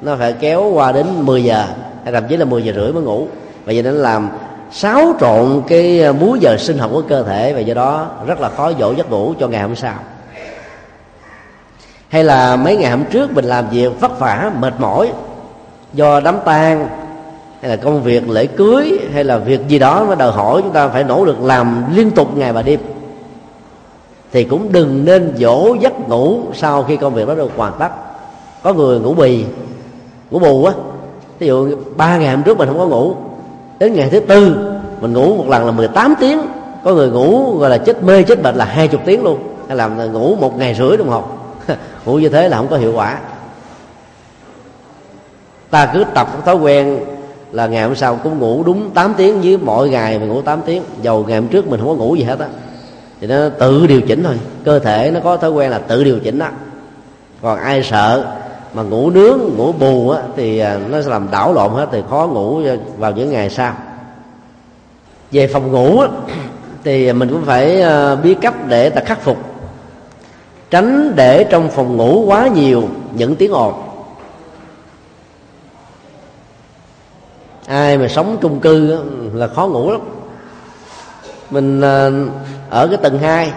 [0.00, 1.64] Nó phải kéo qua đến 10 giờ,
[2.04, 3.26] hay thậm chí là 10 giờ rưỡi mới ngủ.
[3.64, 4.28] Và vậy nên làm
[4.72, 8.40] xáo trộn cái ờ, múi giờ sinh học của cơ thể, và do đó rất
[8.40, 9.94] là khó dỗ giấc ngủ cho ngày hôm sau.
[12.08, 15.12] Hay là mấy ngày hôm trước mình làm việc vất vả, mệt mỏi,
[15.92, 16.88] do đám tang
[17.60, 20.72] hay là công việc lễ cưới, hay là việc gì đó nó đòi hỏi chúng
[20.72, 22.80] ta phải nỗ lực làm liên tục ngày và đêm.
[24.32, 27.88] Thì cũng đừng nên dỗ giấc ngủ sau khi công việc đó được hoàn tất.
[28.62, 29.44] Có người ngủ bì,
[30.30, 30.72] ngủ bù á.
[31.38, 33.14] Ví dụ ba ngày hôm trước mình không có ngủ,
[33.78, 34.56] đến ngày thứ tư
[35.00, 36.40] mình ngủ một lần là 18 tiếng.
[36.84, 39.38] Có người ngủ gọi là chết mê, chết bệnh là hai chục tiếng luôn.
[39.68, 41.22] Hay là ngủ một ngày rưỡi đồng hồ.
[42.04, 43.18] Ngủ như thế là không có hiệu quả.
[45.70, 46.98] Ta cứ tập thói quen
[47.56, 50.60] là ngày hôm sau cũng ngủ đúng 8 tiếng với mỗi ngày mình ngủ 8
[50.66, 50.82] tiếng.
[51.02, 52.46] Dầu ngày hôm trước mình không có ngủ gì hết á.
[53.20, 54.34] Thì nó tự điều chỉnh thôi.
[54.64, 56.48] Cơ thể nó có thói quen là tự điều chỉnh đó
[57.42, 58.26] còn ai sợ
[58.74, 62.02] mà ngủ nướng ngủ bù á, thì à, nó sẽ làm đảo lộn hết thì
[62.10, 63.74] khó ngủ à, vào những ngày sau.
[65.32, 66.08] Về phòng ngủ á,
[66.84, 69.36] thì mình cũng phải à, biết cách để ta khắc phục.
[70.70, 72.82] Tránh để trong phòng ngủ quá nhiều
[73.14, 73.85] những tiếng ồn.
[77.66, 78.98] Ai mà sống chung cư
[79.34, 80.00] là khó ngủ lắm.
[81.50, 82.10] Mình à,
[82.70, 83.52] ở cái tầng hai,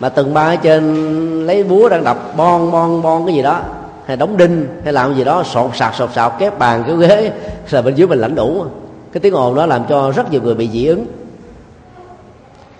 [0.00, 3.60] mà tầng ba ở trên lấy búa đang đập, bon bon bon cái gì đó,
[4.06, 7.32] hay đóng đinh, hay làm gì đó, sột sạt sột sạc, kép bàn cái ghế
[7.70, 8.64] là bên dưới mình lãnh đủ.
[9.12, 11.06] Cái tiếng ồn đó làm cho rất nhiều người bị dị ứng.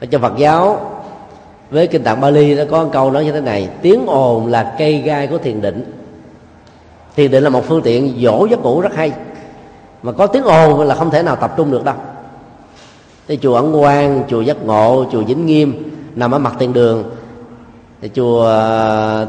[0.01, 0.91] Ở trong Phật giáo,
[1.71, 4.75] với kinh tạng Bali nó có một câu nói như thế này, tiếng ồn là
[4.79, 5.93] cây gai của thiền định.
[7.17, 9.13] Thiền định là một phương tiện dỗ giấc ngủ rất hay
[10.03, 11.94] mà có tiếng ồn là không thể nào tập trung được đâu.
[13.28, 17.05] Thì chùa ẩn quang, chùa giác ngộ, chùa vĩnh nghiêm nằm ở mặt tiền đường.
[18.03, 18.51] Thì chùa,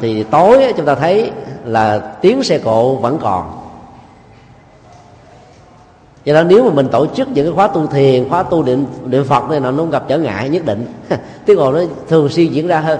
[0.01, 1.31] thì tối chúng ta thấy
[1.65, 3.67] là tiếng xe cộ vẫn còn.
[6.25, 8.85] Cho nên nếu mà mình tổ chức những cái khóa tu thiền, khóa tu niệm
[9.05, 10.85] niệm phật này nó không gặp trở ngại, nhất định.
[11.45, 12.99] Tiếng ồn nó thường xuyên diễn ra hơn.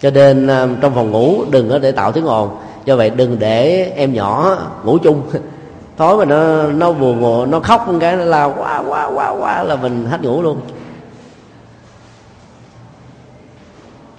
[0.00, 2.50] Cho nên à, trong phòng ngủ đừng có để tạo tiếng ồn
[2.88, 5.22] do vậy đừng để em nhỏ ngủ chung.
[5.96, 9.30] Tối mà nó nó buồn ngủ, nó khóc một cái nó la quá quá quá
[9.30, 10.60] quá là mình hết ngủ luôn.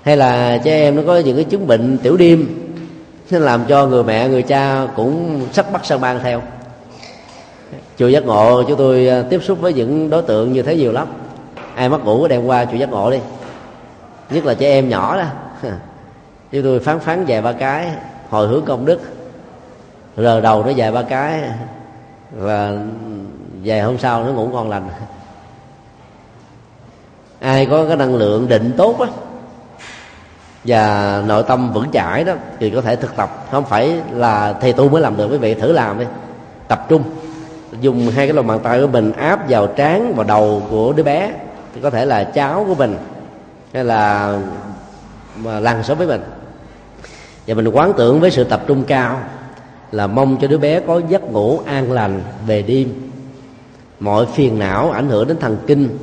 [0.04, 2.48] Hay là trẻ em nó có những cái chứng bệnh tiểu đêm,
[3.32, 6.42] nó làm cho người mẹ, người cha cũng sắc bắt sang ban theo.
[7.98, 10.92] Chùa giác ngộ, chúng tôi à, tiếp xúc với những đối tượng như thế nhiều
[10.92, 11.08] lắm.
[11.76, 13.20] Ai mất ngủ đem qua chùa giác ngộ đi.
[14.30, 15.26] Nhất là trẻ em nhỏ đó.
[16.52, 17.92] Chúng tôi phán phán vài ba cái
[18.30, 19.00] hồi hướng công đức.
[20.18, 21.42] Rờ đầu nó dài ba cái,
[22.32, 22.74] và
[23.64, 24.90] vài hôm sau nó ngủ ngon lành.
[27.40, 29.08] Ai có cái năng lượng định tốt á,
[30.64, 33.46] và nội tâm vững chãi đó, thì có thể thực tập.
[33.52, 36.06] Không phải là thầy tu mới làm được, quý vị thử làm đi.
[36.68, 37.04] Tập trung,
[37.82, 41.04] dùng hai cái lòng bàn tay của mình áp vào trán và đầu của đứa
[41.04, 41.34] bé,
[41.76, 42.98] thì có thể là cháu của mình,
[43.74, 44.34] hay là
[45.36, 46.22] mà lăn sống với mình
[47.50, 49.20] và mình quán tưởng với sự tập trung cao
[49.92, 52.94] là mong cho đứa bé có giấc ngủ an lành về đêm.
[54.00, 55.98] Mọi phiền não ảnh hưởng đến thần kinh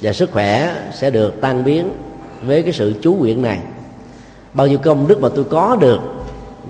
[0.00, 1.88] và sức khỏe sẽ được tan biến
[2.42, 3.58] với cái sự chú nguyện này.
[4.54, 5.98] Bao nhiêu công đức mà tôi có được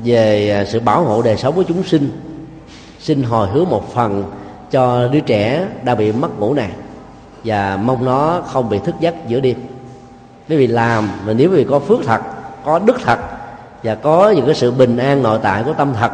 [0.05, 2.11] về à, sự bảo hộ đời sống của chúng sinh,
[3.01, 4.25] xin hồi hướng một phần
[4.71, 6.71] cho đứa trẻ đã bị mất ngủ này
[7.45, 9.57] và mong nó không bị thức giấc giữa đêm.
[10.49, 12.21] Quý vì làm mà nếu vì có phước thật,
[12.65, 13.19] có đức thật
[13.85, 16.11] và có những cái sự bình an nội tại của tâm thật.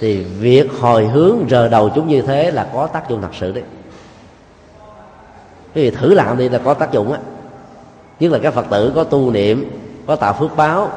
[0.00, 3.52] Thì việc hồi hướng, rờ đầu chúng như thế là có tác dụng thật sự
[3.52, 3.64] đấy.
[5.74, 7.18] Cái gì thử làm đi là có tác dụng á.
[8.20, 9.70] Nhất là các phật tử có tu niệm,
[10.06, 10.90] có tạo phước báo,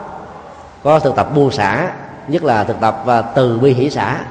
[0.84, 1.93] có thực tập buông xả,
[2.28, 4.26] nhất là thực tập và từ bi hỷ xả,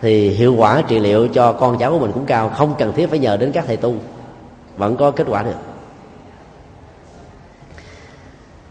[0.00, 3.10] thì hiệu quả trị liệu cho con cháu của mình cũng cao, không cần thiết
[3.10, 3.94] phải nhờ đến các thầy tu,
[4.76, 5.71] vẫn có kết quả được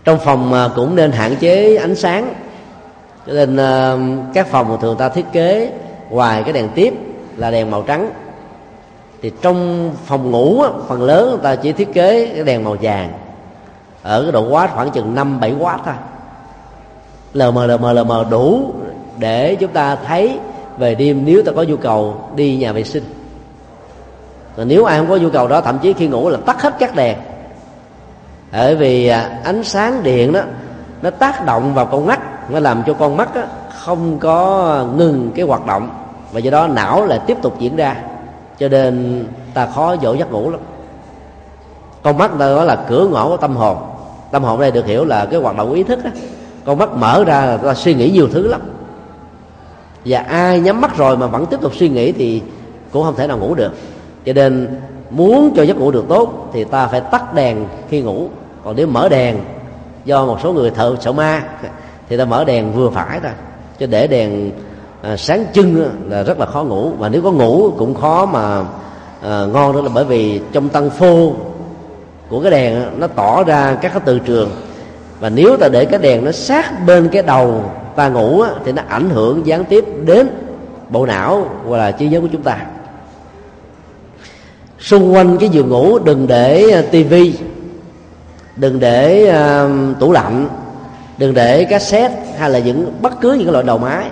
[0.03, 2.33] trong phòng à, cũng nên hạn chế ánh sáng.
[3.27, 3.97] Cho nên à,
[4.33, 5.71] các phòng thường ta thiết kế
[6.09, 6.93] ngoài cái đèn tiếp
[7.37, 8.11] là đèn màu trắng.
[9.21, 13.13] Thì trong phòng ngủ phần lớn người ta chỉ thiết kế cái đèn màu vàng.
[14.03, 15.93] Ở cái độ watt khoảng chừng năm bảy watt thôi.
[17.33, 18.73] Lờ mờ lờ mờ lờ mờ đủ
[19.17, 20.39] để chúng ta thấy
[20.77, 23.03] về đêm nếu ta có nhu cầu đi nhà vệ sinh.
[24.57, 26.75] Còn nếu ai không có nhu cầu đó, thậm chí khi ngủ là tắt hết
[26.79, 27.17] các đèn
[28.51, 30.41] bởi vì à, ánh sáng điện đó,
[31.01, 33.41] nó tác động vào con mắt, nó làm cho con mắt đó
[33.79, 35.89] không có ngừng cái hoạt động.
[36.31, 37.95] Và do đó não lại tiếp tục diễn ra,
[38.59, 40.59] cho nên ta khó dỗ giấc ngủ lắm.
[42.03, 43.77] Con mắt ta là cửa ngõ của tâm hồn.
[44.31, 46.11] Tâm hồn đây được hiểu là cái hoạt động ý thức á.
[46.65, 48.61] Con mắt mở ra là ta suy nghĩ nhiều thứ lắm.
[50.05, 52.41] Và ai nhắm mắt rồi mà vẫn tiếp tục suy nghĩ thì
[52.91, 53.71] cũng không thể nào ngủ được.
[54.25, 54.79] Cho nên
[55.09, 58.27] muốn cho giấc ngủ được tốt thì ta phải tắt đèn khi ngủ
[58.63, 59.37] còn nếu mở đèn
[60.05, 61.43] do một số người thợ sợ ma
[62.09, 63.31] thì ta mở đèn vừa phải thôi
[63.79, 64.51] cho để đèn
[65.01, 66.91] à, sáng trưng là rất là khó ngủ.
[66.97, 68.63] Và nếu có ngủ cũng khó mà
[69.21, 71.33] à, ngon đó là bởi vì trong tăng phô
[72.29, 74.49] của cái đèn nó tỏ ra các cái từ trường.
[75.19, 77.63] Và nếu ta để cái đèn nó sát bên cái đầu
[77.95, 80.27] ta ngủ thì nó ảnh hưởng gián tiếp đến
[80.89, 82.57] bộ não hoặc là trí nhớ của chúng ta.
[84.79, 87.33] Xung quanh cái giường ngủ đừng để à, tivi
[88.61, 90.47] đừng để uh, tủ lạnh
[91.17, 94.05] đừng để cassette hay là những bất cứ những cái loại đầu máy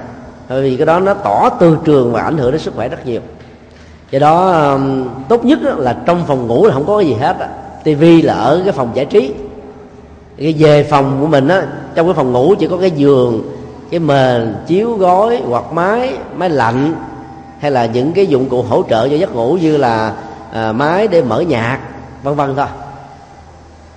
[0.50, 3.06] bởi vì cái đó nó tỏ từ trường và ảnh hưởng đến sức khỏe rất
[3.06, 3.22] nhiều.
[4.12, 7.36] Do đó um, tốt nhất là trong phòng ngủ là không có cái gì hết
[7.84, 9.34] tivi là ở cái phòng giải trí.
[10.38, 11.64] Cái về phòng của mình á
[11.96, 13.42] trong cái phòng ngủ chỉ có cái giường
[13.92, 16.94] cái mền chiếu gối hoặc máy máy lạnh
[17.60, 20.14] hay là những cái dụng cụ hỗ trợ cho giấc ngủ như là
[20.54, 21.80] à, máy để mở nhạc
[22.24, 22.68] vân vân thôi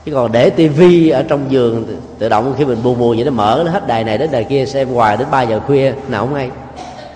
[0.05, 1.87] chứ còn để tivi ở trong giường
[2.19, 4.45] tự động khi mình buồn buồn vậy nó mở, nó hết đài này đến đài
[4.45, 6.51] kia, xem hoài đến 3 giờ khuya, nào không hay.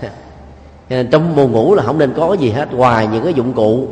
[0.88, 3.86] Nên trong buồn ngủ là không nên có gì hết, ngoài những cái dụng cụ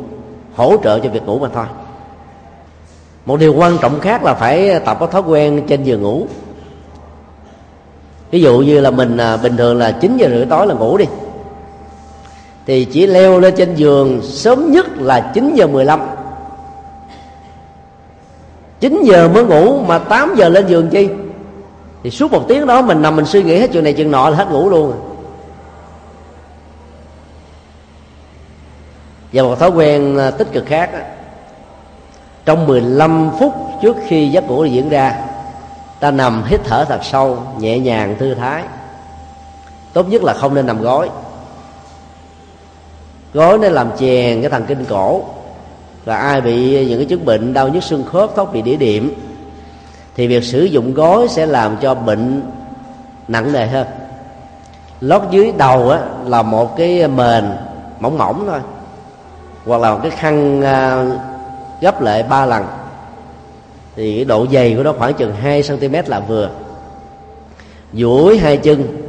[0.55, 1.65] hỗ trợ cho việc ngủ mà thôi.
[3.25, 6.27] Một điều quan trọng khác là phải tập có thói quen trên giường ngủ.
[8.31, 10.97] Ví dụ như là mình à, bình thường là 9 giờ rưỡi tối là ngủ
[10.97, 11.05] đi.
[12.65, 15.99] Thì chỉ leo lên trên giường sớm nhất là 9 giờ 15
[18.79, 21.09] 9 giờ mới ngủ mà 8 giờ lên giường chi?
[22.03, 24.29] Thì suốt một tiếng đó mình nằm mình suy nghĩ hết chuyện này chuyện nọ
[24.29, 24.93] là hết ngủ luôn
[29.33, 30.89] và một thói quen à, tích cực khác
[32.45, 35.15] trong 15 phút trước khi giấc ngủ diễn ra,
[35.99, 38.63] ta nằm hít thở thật sâu, nhẹ nhàng, thư thái.
[39.93, 41.09] Tốt nhất là không nên nằm gối.
[43.33, 45.23] Gối nó làm chèn cái thần kinh cổ
[46.05, 49.13] và ai bị những cái chứng bệnh đau nhức xương khớp thoát bị đĩa điểm
[50.15, 52.41] thì việc sử dụng gối sẽ làm cho bệnh
[53.27, 53.87] nặng nề hơn.
[55.01, 57.43] Lót dưới đầu á, là một cái mền
[57.99, 58.59] mỏng mỏng thôi
[59.65, 61.05] hoặc là một cái khăn à,
[61.81, 62.65] gấp lại ba lần.
[63.95, 66.49] Thì cái độ dày của nó khoảng chừng 2 cm là vừa.
[67.93, 69.07] Duỗi hai chân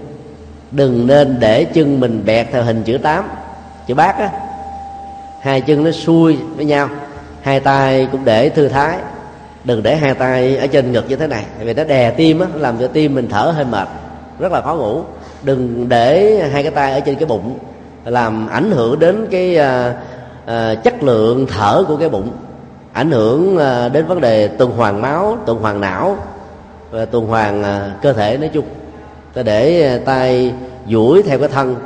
[0.71, 3.25] đừng nên để chân mình bẹt theo hình chữ 8
[3.87, 4.31] chữ bát á
[5.47, 6.89] hai chân nó xuôi với nhau
[7.43, 8.99] hai tay cũng để thư thái.
[9.65, 12.47] Đừng để hai tay ở trên ngực như thế này vì nó đè tim á
[12.55, 13.89] làm cho tim mình thở hơi mệt
[14.39, 15.03] rất là khó ngủ.
[15.43, 17.59] Đừng để hai cái tay ở trên cái bụng
[18.05, 19.95] làm ảnh hưởng đến cái uh,
[20.45, 22.31] uh, chất lượng thở của cái bụng
[22.93, 26.17] ảnh hưởng uh, đến vấn đề tuần hoàn máu tuần hoàn não
[26.91, 28.65] và tuần hoàn uh, cơ thể nói chung.
[29.35, 30.55] Ta để tay
[30.89, 31.77] duỗi theo cái thân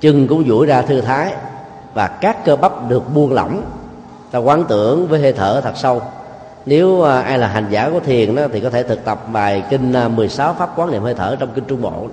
[0.00, 1.32] chân cũng duỗi ra thư thái
[1.94, 3.62] và các cơ bắp được buông lỏng.
[4.30, 6.02] Ta quán tưởng với hơi thở thật sâu.
[6.66, 9.62] Nếu à, ai là hành giả của thiền đó thì có thể thực tập bài
[9.70, 12.06] kinh à, 16 pháp quán niệm hơi thở trong kinh trung bộ.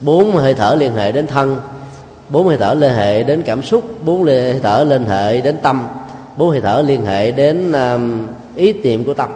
[0.00, 1.60] Bốn hơi thở liên hệ đến thân,
[2.28, 5.88] bốn hơi thở liên hệ đến cảm xúc, bốn hơi thở liên hệ đến tâm,
[6.36, 7.98] bốn hơi thở liên hệ đến à,
[8.54, 9.30] ý niệm của tâm.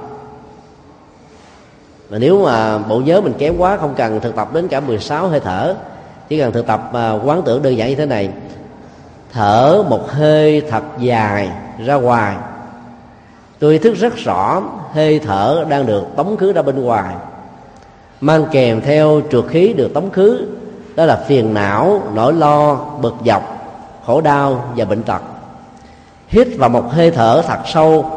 [2.08, 5.28] Và nếu mà bộ nhớ mình kém quá không cần thực tập đến cả 16
[5.28, 5.74] hơi thở,
[6.28, 6.90] chỉ cần thực tập
[7.24, 8.30] quán tưởng đơn giản như thế này
[9.34, 12.36] thở một hơi thật dài ra ngoài.
[13.58, 14.62] Tôi ý thức rất rõ
[14.92, 17.14] hơi thở đang được tống khứ ra bên ngoài.
[18.20, 20.46] Mang kèm theo trượt khí được tống khứ,
[20.94, 23.42] đó là phiền não, nỗi lo, bực dọc,
[24.06, 25.22] khổ đau và bệnh tật.
[26.28, 28.10] Hít vào một hơi thở thật sâu,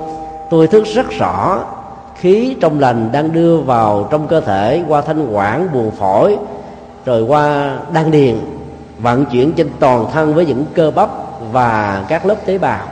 [0.50, 1.60] tôi thức rất rõ
[2.16, 6.38] khí trong lành đang đưa vào trong cơ thể qua thanh quản buồng phổi,
[7.06, 8.38] rồi qua đan điền
[9.00, 11.10] vận chuyển trên toàn thân với những cơ bắp
[11.52, 12.88] và các lớp tế bào.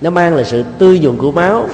[0.00, 1.64] Nó mang lại sự tươi nhuận của máu,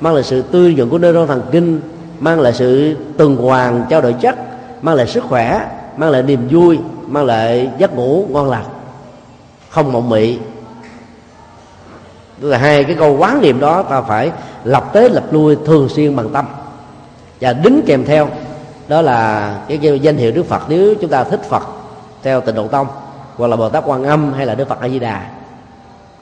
[0.00, 1.80] mang lại sự tươi nhuận của neuron thần kinh,
[2.18, 4.34] mang lại sự tuần hoàn trao đổi chất,
[4.82, 8.64] mang lại sức khỏe, mang lại niềm vui, mang lại giấc ngủ ngon lành,
[9.70, 10.38] không mộng mị.
[12.40, 14.30] Tức là hai cái câu quán niệm đó ta phải
[14.64, 16.44] lập tế lập lui thường xuyên bằng tâm.
[17.40, 18.28] Và đính kèm theo,
[18.88, 20.62] đó là cái danh hiệu đức phật.
[20.68, 21.62] Nếu chúng ta thích phật
[22.24, 22.86] theo tịnh độ tông,
[23.36, 25.22] hoặc là bồ tát quan âm, hay là đức phật a di đà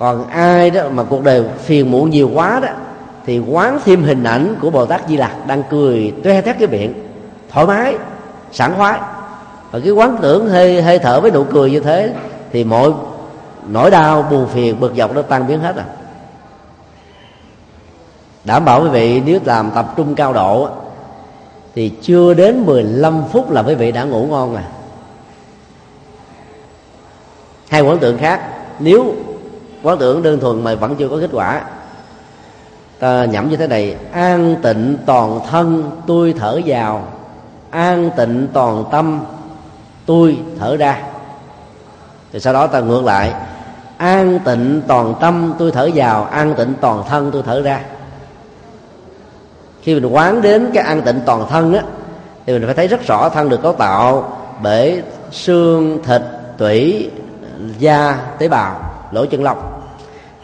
[0.02, 2.68] còn ai đó mà cuộc đời phiền muộn nhiều quá đó,
[3.26, 6.68] thì quán thêm hình ảnh của bồ tát di lặc đang cười, toe tét cái
[6.68, 6.94] miệng,
[7.50, 7.96] thoải mái,
[8.52, 9.00] sảng khoái.
[9.70, 12.14] Và cái quán tưởng hơi hơi thở với nụ cười như thế,
[12.52, 12.92] thì mọi
[13.68, 15.84] nỗi đau, buồn phiền, bực dọc nó tan biến hết à.
[18.44, 20.68] Đảm bảo quý vị, nếu làm tập trung cao độ
[21.74, 24.64] thì chưa đến 15 phút là quý vị đã ngủ ngon à
[27.72, 28.40] hai quán tượng khác,
[28.78, 29.14] nếu
[29.82, 31.62] quán tưởng đơn thuần mà vẫn chưa có kết quả,
[32.98, 37.08] ta nhẩm như thế này, an tịnh toàn thân tôi thở vào,
[37.70, 39.20] an tịnh toàn tâm
[40.06, 41.02] tôi thở ra.
[42.32, 43.32] Thì sau đó ta ngược lại,
[43.96, 47.80] an tịnh toàn tâm tôi thở vào, an tịnh toàn thân tôi thở ra.
[49.82, 51.82] Khi mình quán đến cái an tịnh toàn thân á,
[52.46, 56.22] thì mình phải thấy rất rõ thân được cấu tạo bởi xương, thịt,
[56.58, 57.10] tủy
[57.78, 58.80] da tế bào
[59.12, 59.58] lỗ chân lông.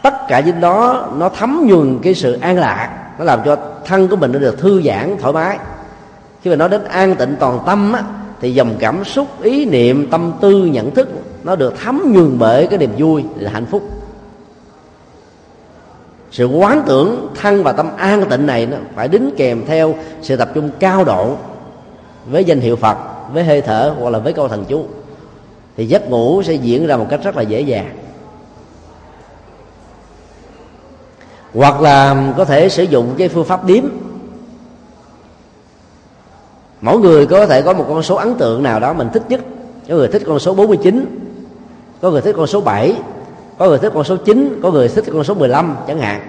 [0.01, 2.89] Tất cả những đó nó thấm nhuần cái sự an lạc
[3.19, 5.57] nó làm cho thân của mình nó được thư giãn thoải mái.
[6.41, 8.03] Khi mà nói đến an tịnh toàn tâm á,
[8.41, 11.09] thì dòng cảm xúc ý niệm tâm tư nhận thức
[11.43, 13.83] nó được thấm nhuần bởi cái niềm vui là hạnh phúc.
[16.31, 20.35] Sự quán tưởng thân và tâm an tịnh này nó phải đính kèm theo sự
[20.35, 21.35] tập trung cao độ
[22.31, 22.97] với danh hiệu phật
[23.33, 24.85] với hơi thở hoặc là với câu thần chú
[25.79, 27.97] thì giấc ngủ sẽ diễn ra một cách rất là dễ dàng.
[31.53, 33.83] Hoặc là có thể sử dụng cái phương pháp điếm.
[36.81, 39.41] Mỗi người có thể có một con số ấn tượng nào đó mình thích nhất.
[39.89, 41.05] Có người thích con số 49
[42.01, 42.95] có người thích con số 7
[43.57, 46.21] có người thích con số 9 có người thích con số 15 chẳng hạn.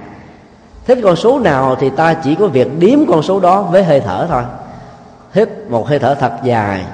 [0.87, 4.01] Thích con số nào thì ta chỉ có việc điếm con số đó với hơi
[4.01, 4.43] thở thôi.
[5.33, 6.85] Hít một hơi thở thật dài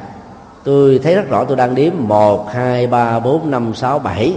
[0.67, 1.93] tôi thấy rất rõ tôi đang đếm.
[1.99, 4.37] Một, hai, ba, bốn, năm, sáu, bảy.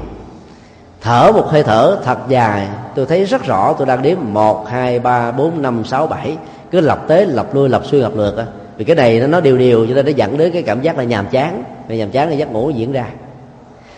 [1.02, 2.68] Thở một hơi thở thật dài.
[2.96, 4.18] Tôi thấy rất rõ tôi đang đếm.
[4.22, 6.38] Một, hai, ba, bốn, năm, sáu, bảy.
[6.72, 8.46] Cứ lập tế lập lui, lập xuôi, lập lượt á.
[8.78, 10.98] Vì cái này nó nó điều điều cho nên nó dẫn đến cái cảm giác
[10.98, 11.64] là nhàm chán.
[11.90, 13.06] Và nhàm chán là giấc ngủ diễn ra.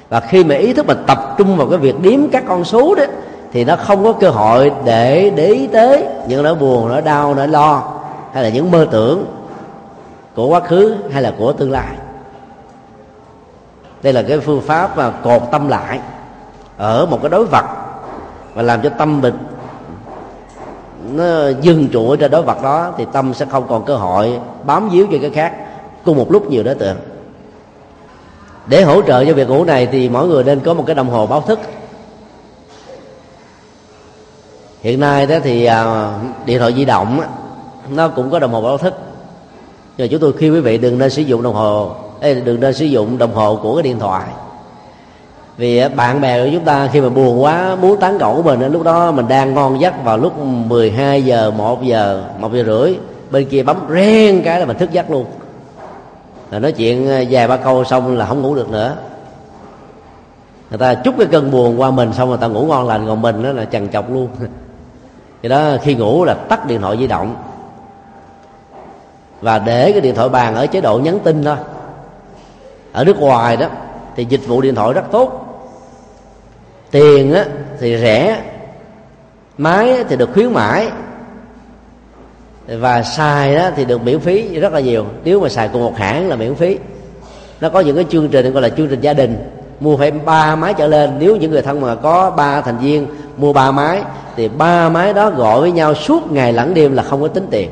[0.09, 2.95] Và khi mà ý thức mình tập trung vào cái việc đếm các con số
[2.95, 3.03] đó,
[3.53, 7.33] thì nó không có cơ hội để để ý tới những nỗi buồn, nỗi đau,
[7.33, 7.83] nỗi lo,
[8.33, 9.25] hay là những mơ tưởng
[10.35, 11.95] của quá khứ, hay là của tương lai
[14.03, 15.99] đây là cái phương pháp mà cột tâm lại
[16.77, 17.65] ở một cái đối vật
[18.53, 19.37] và làm cho tâm mình
[21.09, 24.39] nó dừng trụ ở trên đối vật đó, thì tâm sẽ không còn cơ hội
[24.63, 25.53] bám víu cho cái khác.
[26.05, 26.97] Cùng một lúc nhiều đối tượng.
[28.67, 31.09] Để hỗ trợ cho việc ngủ này thì mỗi người nên có một cái đồng
[31.09, 31.59] hồ báo thức.
[34.81, 36.11] Hiện nay đó thì à,
[36.45, 37.21] điện thoại di động
[37.89, 38.93] nó cũng có đồng hồ báo thức.
[39.97, 41.91] Nhưng chúng tôi khuyên quý vị đừng nên sử dụng đồng hồ
[42.21, 44.27] đừng nên sử dụng đồng hồ của cái điện thoại.
[45.57, 48.43] Vì à, bạn bè của chúng ta khi mà buồn quá, muốn tán gẫu của
[48.43, 52.63] mình lúc đó mình đang ngon giấc vào lúc 12 giờ 1 giờ, một giờ
[52.63, 52.95] rưỡi,
[53.31, 55.25] bên kia bấm ren cái là mình thức giấc luôn.
[56.51, 58.95] Là nói chuyện vài ba câu xong là không ngủ được nữa.
[60.69, 63.21] Người ta chúc cái cơn buồn qua mình xong rồi ta ngủ ngon lành, còn
[63.21, 64.27] mình đó là trằn trọc luôn.
[65.41, 67.35] Vậy đó, khi ngủ là tắt điện thoại di động.
[69.41, 71.55] Và để cái điện thoại bàn ở chế độ nhắn tin thôi
[72.91, 73.67] ở nước ngoài đó
[74.15, 75.47] thì dịch vụ điện thoại rất tốt.
[76.91, 77.45] Tiền á,
[77.79, 78.41] thì rẻ.
[79.57, 80.87] Máy thì được khuyến mãi.
[82.67, 85.05] Và xài đó thì được miễn phí rất là nhiều.
[85.23, 86.77] Nếu mà xài cùng một hãng là miễn phí.
[87.61, 89.49] Nó có những cái chương trình gọi là chương trình gia đình.
[89.79, 91.11] Mua phải ba máy trở lên.
[91.19, 94.01] Nếu những người thân mà có ba thành viên mua ba máy
[94.35, 97.47] thì ba máy đó gọi với nhau suốt ngày lẫn đêm là không có tính
[97.51, 97.69] tiền.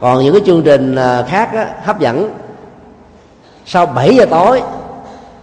[0.00, 2.30] Còn những cái chương trình à, khác á, hấp dẫn
[3.66, 4.62] sau 7 giờ tối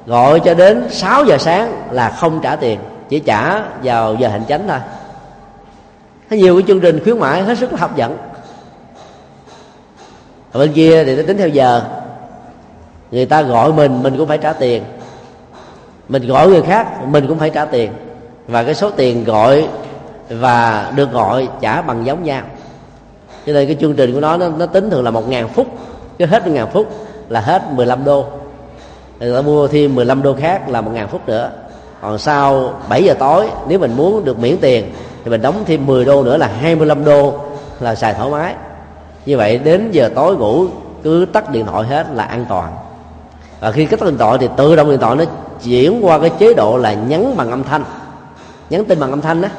[0.06, 4.46] gọi cho đến 6 giờ sáng là không trả tiền chỉ trả vào giờ hành
[4.48, 4.80] chánh thôi.
[6.30, 8.18] Có nhiều cái chương trình khuyến mãi hết sức là hấp dẫn.
[10.52, 11.84] Ở bên kia thì nó tính theo giờ.
[13.12, 14.84] Người ta gọi mình mình cũng phải trả tiền.
[16.10, 17.92] Mình gọi người khác mình cũng phải trả tiền.
[18.48, 19.68] Và cái số tiền gọi
[20.30, 22.42] và được gọi trả bằng giống nhau.
[23.46, 25.68] Cho nên cái chương trình của nó nó, nó tính thường là một ngàn phút
[26.18, 28.26] cái hết một ngàn phút là hết 15 đô.
[29.20, 31.52] Người ta mua thêm 15 đô khác là một ngàn phút nữa.
[32.02, 34.92] Còn sau 7 giờ tối, nếu mình muốn được miễn tiền
[35.24, 37.34] thì mình đóng thêm 10 đô nữa là 25 đô
[37.80, 38.56] là xài thoải mái.
[39.26, 40.66] Như vậy đến giờ tối ngủ,
[41.04, 42.74] cứ tắt điện thoại hết là an toàn.
[43.60, 45.24] Và khi tắt điện thoại thì tự động điện thoại nó
[45.64, 47.84] chuyển qua cái chế độ là nhắn bằng âm thanh.
[48.70, 49.50] Nhắn tin bằng âm thanh đó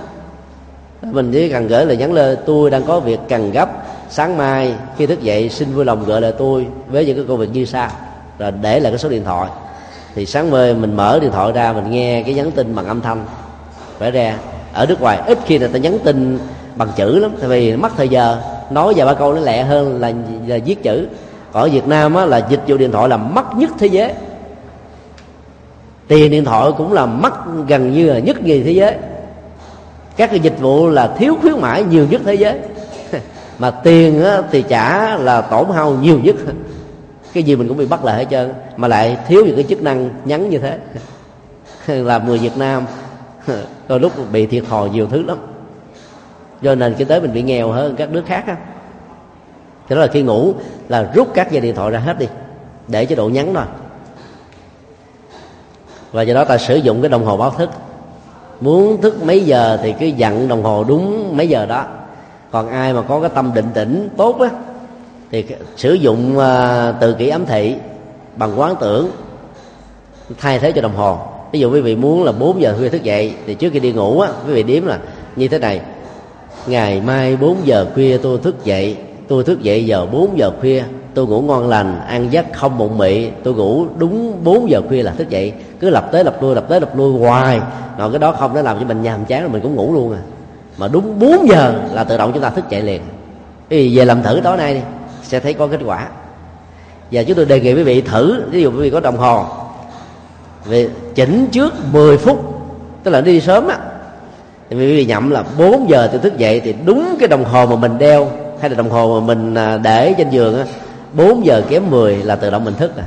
[1.02, 3.68] mình chỉ cần gửi lời nhắn lên tôi đang có việc cần gấp
[4.10, 7.38] sáng mai khi thức dậy xin vui lòng gửi lại tôi với những cái công
[7.38, 7.90] việc như sau.
[8.38, 9.50] Rồi để lại cái số điện thoại.
[10.14, 13.00] Thì sáng mai mình mở điện thoại ra mình nghe cái nhắn tin bằng âm
[13.00, 13.24] thanh.
[13.98, 14.36] Phải ra
[14.72, 16.38] ở nước ngoài ít khi người ta nhắn tin
[16.76, 20.00] bằng chữ lắm tại vì mất thời giờ nói vài ba câu nó lẹ hơn
[20.00, 20.12] là,
[20.46, 21.06] là viết chữ.
[21.52, 24.12] Còn ở việt nam á, là dịch vụ điện thoại là mắc nhất thế giới.
[26.08, 27.32] Tiền điện thoại cũng là mắc
[27.68, 28.94] gần như là nhất gì thế giới.
[30.16, 32.58] Các cái dịch vụ là thiếu khuyến mãi nhiều nhất thế giới
[33.60, 36.36] mà tiền á, thì trả là tổn hao nhiều nhất.
[37.32, 39.82] Cái gì mình cũng bị bắt lại hết trơn mà lại thiếu những cái chức
[39.82, 40.78] năng nhắn như thế.
[41.86, 42.86] Là người việt nam
[43.88, 45.38] đôi lúc bị thiệt thòi nhiều thứ lắm.
[46.62, 48.56] Do nền kinh tế mình bị nghèo hơn các nước khác á.
[49.88, 50.54] Thế đó là khi ngủ
[50.88, 52.26] là rút các dây điện thoại ra hết đi
[52.88, 53.64] để chế độ nhắn thôi.
[56.12, 57.70] Và do đó ta sử dụng cái đồng hồ báo thức.
[58.60, 61.86] Muốn thức mấy giờ thì cứ dặn đồng hồ đúng mấy giờ đó
[62.50, 64.50] còn ai mà có cái tâm định tĩnh tốt á
[65.30, 65.44] thì
[65.76, 66.44] sử dụng uh,
[67.00, 67.74] từ kỷ ấm thị
[68.36, 69.10] bằng quán tưởng
[70.38, 71.18] thay thế cho đồng hồ.
[71.52, 73.92] Ví dụ quý vị muốn là 4 giờ khuya thức dậy thì trước khi đi
[73.92, 74.98] ngủ á quý vị điếm là
[75.36, 75.80] như thế này.
[76.66, 78.96] Ngày mai 4 giờ khuya tôi thức dậy
[79.28, 80.82] tôi thức dậy giờ 4 giờ khuya
[81.14, 85.02] tôi ngủ ngon lành ăn giấc không bụng mị tôi ngủ đúng 4 giờ khuya
[85.02, 85.52] là thức dậy.
[85.80, 87.60] Cứ lập tới lập lui lập tới lập lui hoài.
[87.98, 90.12] Rồi cái đó không nó làm cho mình nhàm chán rồi mình cũng ngủ luôn
[90.12, 90.20] à
[90.80, 93.02] mà đúng 4 giờ là tự động chúng ta thức dậy liền.
[93.70, 94.80] Thì về làm thử tối nay đi,
[95.22, 96.08] sẽ thấy có kết quả.
[97.12, 99.44] Và chúng tôi đề nghị quý vị thử, ví dụ quý vị có đồng hồ,
[100.64, 102.62] về chỉnh trước 10 phút,
[103.02, 103.78] tức là đi sớm á.
[104.70, 107.66] Thì quý vị nhậm là 4 giờ tôi thức dậy thì đúng cái đồng hồ
[107.66, 110.64] mà mình đeo, hay là đồng hồ mà mình à, để trên giường á
[111.12, 113.06] 4 giờ kém 10 là tự động mình thức rồi.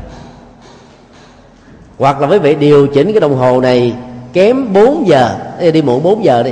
[1.97, 3.93] Hoặc là quý vị điều chỉnh cái đồng hồ này
[4.33, 5.35] kém 4 giờ,
[5.73, 6.51] đi muộn 4 giờ đi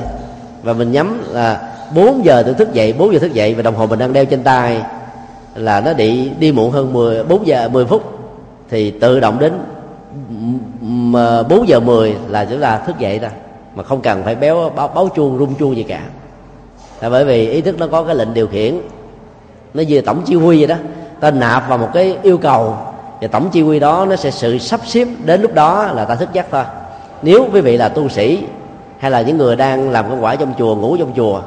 [0.64, 3.76] và mình nhắm là 4 giờ tôi thức dậy 4 giờ thức dậy và đồng
[3.76, 4.82] hồ mình đang đeo trên tay
[5.55, 8.03] là nó đi đi muộn hơn 10 4 giờ 10 phút.
[8.70, 9.53] Thì tự động đến
[11.49, 13.30] 4 giờ 10 là chúng ta thức dậy ra.
[13.76, 16.01] Mà không cần phải béo báo, báo chuông rung chuông gì cả.
[17.01, 18.82] Là bởi vì ý thức nó có cái lệnh điều khiển.
[19.74, 20.76] Nó như tổng chỉ huy vậy đó.
[21.20, 22.78] Ta nạp vào một cái yêu cầu
[23.22, 26.16] và tổng chỉ huy đó nó sẽ sự sắp xếp đến lúc đó là ta
[26.16, 26.64] thức giấc thôi.
[27.22, 28.39] Nếu quý vị là tu sĩ
[29.02, 31.42] hay là những người đang làm công quả trong chùa, ngủ trong chùa,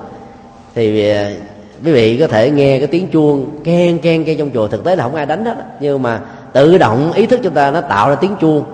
[0.74, 1.30] thì à,
[1.84, 4.68] quý vị có thể nghe cái tiếng chuông keng keng keng trong chùa.
[4.68, 6.20] Thực tế là không ai đánh hết nhưng mà
[6.52, 8.64] tự động ý thức chúng ta nó tạo ra tiếng chuông.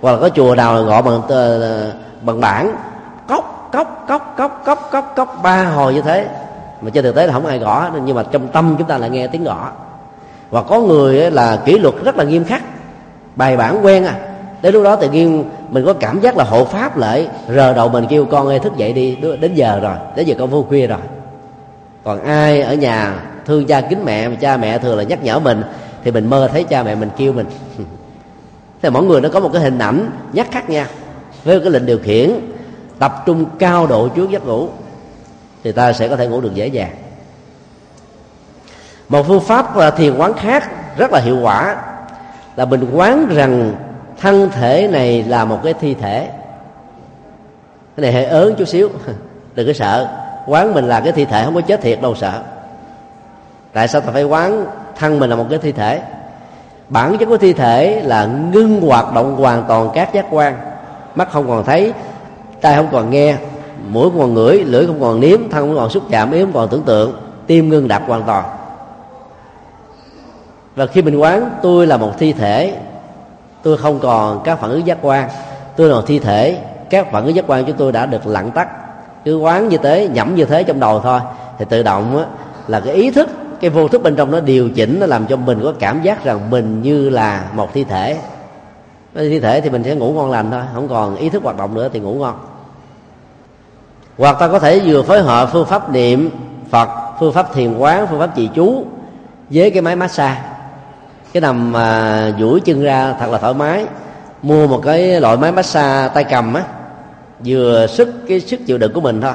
[0.00, 2.74] Hoặc là có chùa nào gọi bằng ờ, bằng bảng,
[3.28, 6.26] cốc cốc cốc cốc cốc cốc cốc, ba hồi như thế.
[6.80, 9.10] Mà trên thực tế là không ai gõ nhưng mà trong tâm chúng ta lại
[9.10, 9.70] nghe tiếng gõ.
[10.50, 12.62] Và có người là kỷ luật rất là nghiêm khắc,
[13.36, 14.29] bài bản quen à
[14.62, 17.88] đến lúc đó tự nhiên mình có cảm giác là hộ pháp lại, rờ đầu
[17.88, 20.86] mình kêu, con ơi, thức dậy đi đến giờ rồi, đến giờ con vô khuya
[20.86, 20.98] rồi.
[22.04, 23.14] Còn ai ở nhà
[23.46, 25.62] thương cha kính mẹ, mà cha mẹ thường là nhắc nhở mình,
[26.04, 27.46] thì mình mơ thấy cha mẹ mình kêu mình.
[28.82, 30.86] Thì mỗi người nó có một cái hình ảnh nhắc khác nhau
[31.44, 32.30] với cái lệnh điều khiển,
[32.98, 34.68] tập trung cao độ trước giấc ngủ,
[35.64, 36.90] thì ta sẽ có thể ngủ được dễ dàng.
[39.08, 41.76] Một phương pháp là thiền quán khác rất là hiệu quả,
[42.56, 43.74] là mình quán rằng
[44.20, 46.28] thân thể này là một cái thi thể.
[47.96, 48.88] Cái này hơi ớn chút xíu.
[49.54, 50.08] Đừng có sợ.
[50.46, 52.42] Quán mình là cái thi thể, không có chết thiệt đâu, sợ.
[53.72, 54.66] Tại sao ta phải quán
[54.96, 56.02] thân mình là một cái thi thể?
[56.88, 60.56] Bản chất của thi thể là ngưng hoạt động hoàn toàn các giác quan.
[61.14, 61.92] Mắt không còn thấy,
[62.60, 63.36] tai không còn nghe,
[63.88, 66.52] mũi không còn ngửi, lưỡi không còn nếm, thân không còn xúc chạm, ý không
[66.52, 68.44] còn tưởng tượng, tim ngưng đập hoàn toàn.
[70.76, 72.76] Và khi mình quán, tôi là một thi thể
[73.62, 75.28] tôi không còn các phản ứng giác quan.
[75.76, 76.58] Tôi là thi thể.
[76.90, 78.68] Các phản ứng giác quan của tôi đã được lặng tắt.
[79.24, 81.20] Cứ quán như thế nhẩm như thế trong đầu thôi.
[81.58, 82.24] Thì tự động á,
[82.68, 83.28] là cái ý thức
[83.60, 86.24] cái vô thức bên trong nó điều chỉnh nó làm cho mình có cảm giác
[86.24, 88.18] rằng mình như là một thi thể.
[89.14, 91.74] Thi thể thì mình sẽ ngủ ngon lành thôi không còn ý thức hoạt động
[91.74, 92.34] nữa thì ngủ ngon.
[94.18, 96.30] Hoặc ta có thể vừa phối hợp phương pháp niệm
[96.70, 96.88] phật
[97.20, 98.84] phương pháp thiền quán phương pháp trì chú
[99.50, 100.40] với cái máy massage
[101.32, 103.84] cái nằm mà duỗi chân ra thật là thoải mái.
[104.42, 106.62] Mua một cái loại máy massage tay cầm á,
[107.44, 109.32] vừa sức, cái sức chịu đựng của mình thôi.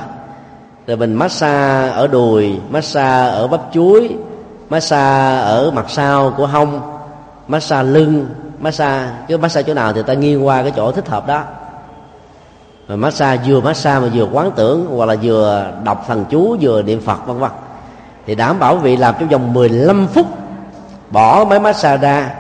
[0.88, 4.10] Rồi mình massage ở đùi, massage ở bắp chuối,
[4.70, 6.82] massage ở mặt sau của hông,
[7.48, 8.28] massage lưng,
[8.60, 11.44] massage, cái massage chỗ nào thì ta nghiêng qua cái chỗ thích hợp đó.
[12.88, 16.82] Mà massage vừa massage mà vừa quán tưởng, hoặc là vừa đọc thần chú, vừa
[16.82, 17.52] niệm phật, vân vân.
[18.26, 20.26] Thì đảm bảo vị làm trong vòng 15 phút
[21.16, 22.36] bỏ máy massage ra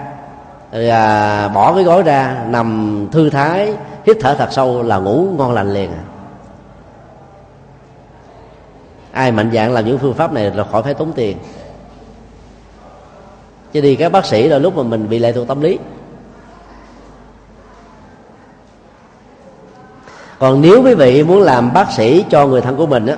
[0.71, 3.73] rồi à, bỏ cái gối ra nằm thư thái
[4.05, 6.03] hít thở thật sâu là ngủ ngon lành liền à.
[9.11, 11.37] Ai mạnh dạng làm những phương pháp này là khỏi phải tốn tiền.
[13.73, 15.79] Chứ đi các bác sĩ là lúc mà mình bị lệ thuộc tâm lý.
[20.39, 23.15] Còn nếu quý vị muốn làm bác sĩ cho người thân của mình á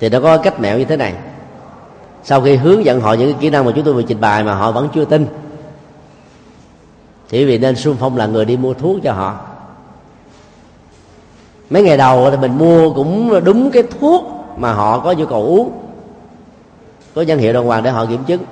[0.00, 1.14] thì nó có cách mẹo như thế này
[2.24, 4.44] sau khi hướng dẫn họ những cái kỹ năng mà chúng tôi vừa trình bày
[4.44, 5.26] mà họ vẫn chưa tin,
[7.28, 9.40] thì vì nên xung phong là người đi mua thuốc cho họ.
[11.70, 14.24] Mấy ngày đầu thì mình mua cũng đúng cái thuốc
[14.56, 15.72] mà họ có nhu cầu uống,
[17.14, 18.42] có danh hiệu đàng hoàng để họ kiểm chứng.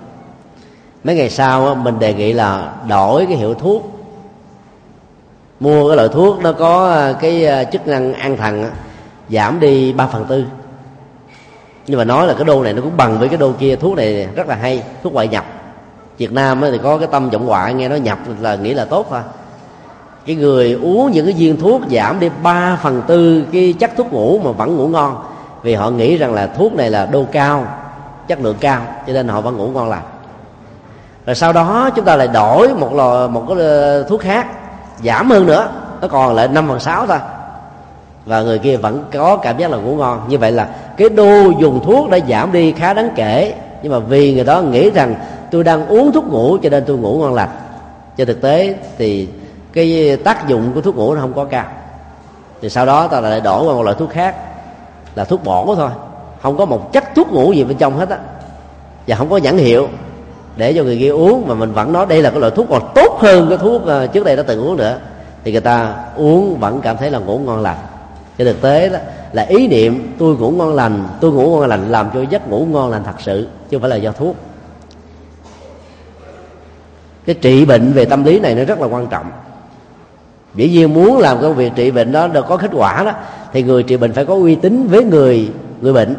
[1.04, 3.92] Mấy ngày sau mình đề nghị là đổi cái hiệu thuốc.
[5.60, 8.70] Mua cái loại thuốc nó có à, cái à, chức năng an thần
[9.28, 10.44] giảm đi 3 phần tư
[11.86, 13.96] nhưng mà nói là cái đô này nó cũng bằng với cái đô kia, thuốc
[13.96, 15.44] này rất là hay, thuốc ngoại nhập.
[16.18, 19.06] Việt Nam thì có cái tâm vọng ngoại, nghe nó nhập là nghĩ là tốt
[19.10, 19.20] thôi.
[20.26, 24.12] Cái người uống những cái viên thuốc giảm đi 3 phần tư cái chất thuốc
[24.12, 25.16] ngủ mà vẫn ngủ ngon.
[25.62, 27.66] Vì họ nghĩ rằng là thuốc này là đô cao,
[28.28, 30.02] chất lượng cao, cho nên họ vẫn ngủ ngon lành.
[31.26, 34.46] Rồi sau đó chúng ta lại đổi một lò, một cái ờ, thuốc khác,
[35.04, 35.68] giảm hơn nữa,
[36.00, 37.18] nó còn lại năm phần sáu thôi
[38.26, 40.20] và người kia vẫn có cảm giác là ngủ ngon.
[40.28, 43.54] Như vậy là cái đô dùng thuốc đã giảm đi khá đáng kể.
[43.82, 45.14] Nhưng mà vì người đó nghĩ rằng
[45.50, 47.48] tôi đang uống thuốc ngủ cho nên tôi ngủ ngon lành.
[48.16, 49.28] Trên thực tế thì
[49.72, 51.64] cái tác dụng của thuốc ngủ nó không có cao.
[52.62, 54.36] Thì sau đó ta lại đổi qua một loại thuốc khác,
[55.14, 55.90] là thuốc bổ thôi.
[56.42, 58.18] Không có một chất thuốc ngủ gì bên trong hết á.
[59.06, 59.88] Và không có nhãn hiệu
[60.56, 62.82] để cho người kia uống, mà mình vẫn nói đây là cái loại thuốc còn
[62.94, 64.98] tốt hơn cái thuốc ờ, trước đây đã từng uống nữa.
[65.44, 67.76] Thì người ta uống vẫn cảm thấy là ngủ ngon lành
[68.38, 68.98] trên thực tế đó,
[69.32, 72.66] là ý niệm tôi ngủ ngon lành, tôi ngủ ngon lành làm cho giấc ngủ
[72.70, 74.36] ngon lành thật sự, chứ không phải là do thuốc.
[77.26, 79.30] Cái trị bệnh về tâm lý này nó rất là quan trọng.
[80.54, 83.12] Dĩ nhiên muốn làm công việc trị bệnh đó được có kết quả đó,
[83.52, 85.50] thì người trị bệnh phải có uy tín với người
[85.80, 86.16] người bệnh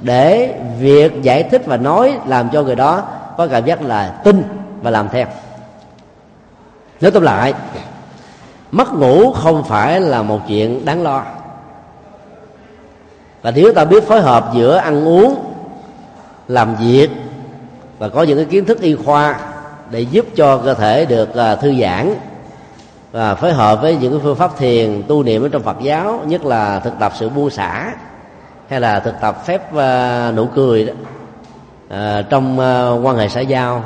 [0.00, 3.02] để việc giải thích và nói làm cho người đó
[3.36, 4.42] có cảm giác là tin
[4.82, 5.26] và làm theo.
[7.00, 7.54] Nói tóm lại,
[8.70, 11.24] mất ngủ không phải là một chuyện đáng lo
[13.42, 15.34] và nếu ta biết phối hợp giữa ăn uống
[16.48, 17.10] làm việc
[17.98, 19.40] và có những cái kiến thức y khoa
[19.90, 22.14] để giúp cho cơ thể được à, thư giãn
[23.12, 26.20] và phối hợp với những cái phương pháp thiền tu niệm ở trong Phật giáo
[26.26, 27.94] nhất là thực tập sự buông xả
[28.68, 30.92] hay là thực tập phép uh, nụ cười đó
[31.86, 33.84] uh, trong uh, quan hệ xã giao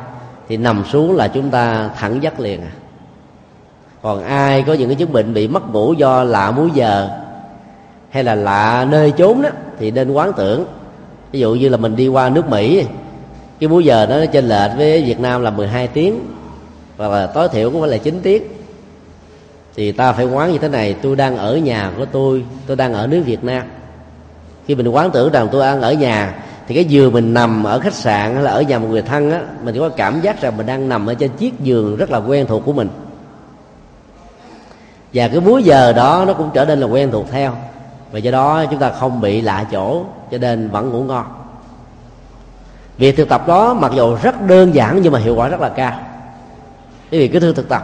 [0.48, 2.72] thì nằm xuống là chúng ta thẳng dắt liền à.
[4.02, 7.08] Còn ai có những cái chứng bệnh bị mất ngủ do lạ múi giờ
[8.10, 10.64] hay là lạ nơi chốn đó thì nên quán tưởng.
[11.32, 12.84] Ví dụ như là mình đi qua nước mỹ,
[13.60, 16.20] cái múi giờ nó chênh lệch với việt nam là 12 tiếng,
[16.96, 18.42] hoặc là tối thiểu cũng phải là 9 tiếng.
[19.76, 22.94] Thì ta phải quán như thế này, tôi đang ở nhà của tôi tôi đang
[22.94, 23.66] ở nước việt nam.
[24.66, 26.34] Khi mình quán tưởng rằng tôi đang ở nhà,
[26.68, 29.30] thì cái giường mình nằm ở khách sạn hay là ở nhà một người thân
[29.30, 32.18] á, mình có cảm giác rằng mình đang nằm ở trên chiếc giường rất là
[32.18, 32.88] quen thuộc của mình.
[35.14, 37.54] Và cái múi giờ đó nó cũng trở nên là quen thuộc theo
[38.16, 41.24] và do đó chúng ta không bị lạ chỗ, cho nên vẫn ngủ ngon.
[42.98, 45.68] Việc thực tập đó mặc dù rất đơn giản nhưng mà hiệu quả rất là
[45.68, 45.92] cao.
[47.10, 47.82] Cái việc cứ thư thực tập.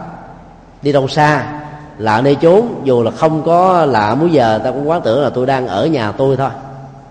[0.81, 1.61] Đi đâu xa,
[1.97, 5.29] lạ nơi chốn, dù là không có lạ múi giờ ta cũng quá tưởng là
[5.29, 6.49] tôi đang ở nhà tôi thôi.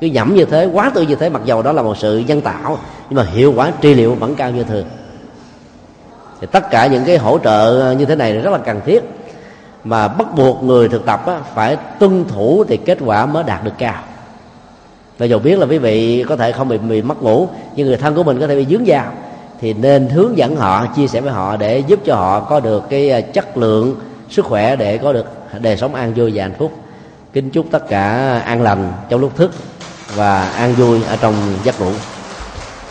[0.00, 2.40] Cứ nhẩm như thế, quá tự như thế, mặc dầu đó là một sự nhân
[2.40, 2.78] tạo,
[3.10, 4.84] nhưng mà hiệu quả trị liệu vẫn cao như thường.
[6.40, 9.21] Thì tất cả những cái hỗ trợ như thế này rất là cần thiết
[9.84, 13.64] mà bắt buộc người thực tập á, phải tuân thủ thì kết quả mới đạt
[13.64, 14.02] được cao.
[15.18, 17.96] Và dù biết là quý vị có thể không bị, bị mất ngủ nhưng người
[17.96, 19.12] thân của mình có thể bị dướng vào
[19.60, 22.84] thì nên hướng dẫn họ chia sẻ với họ để giúp cho họ có được
[22.88, 23.96] cái à, chất lượng
[24.30, 25.26] sức khỏe để có được
[25.60, 26.72] đời sống an vui và hạnh phúc.
[27.32, 29.50] Kính chúc tất cả an lành trong lúc thức
[30.14, 31.34] và an vui ở trong
[31.64, 31.92] giấc ngủ.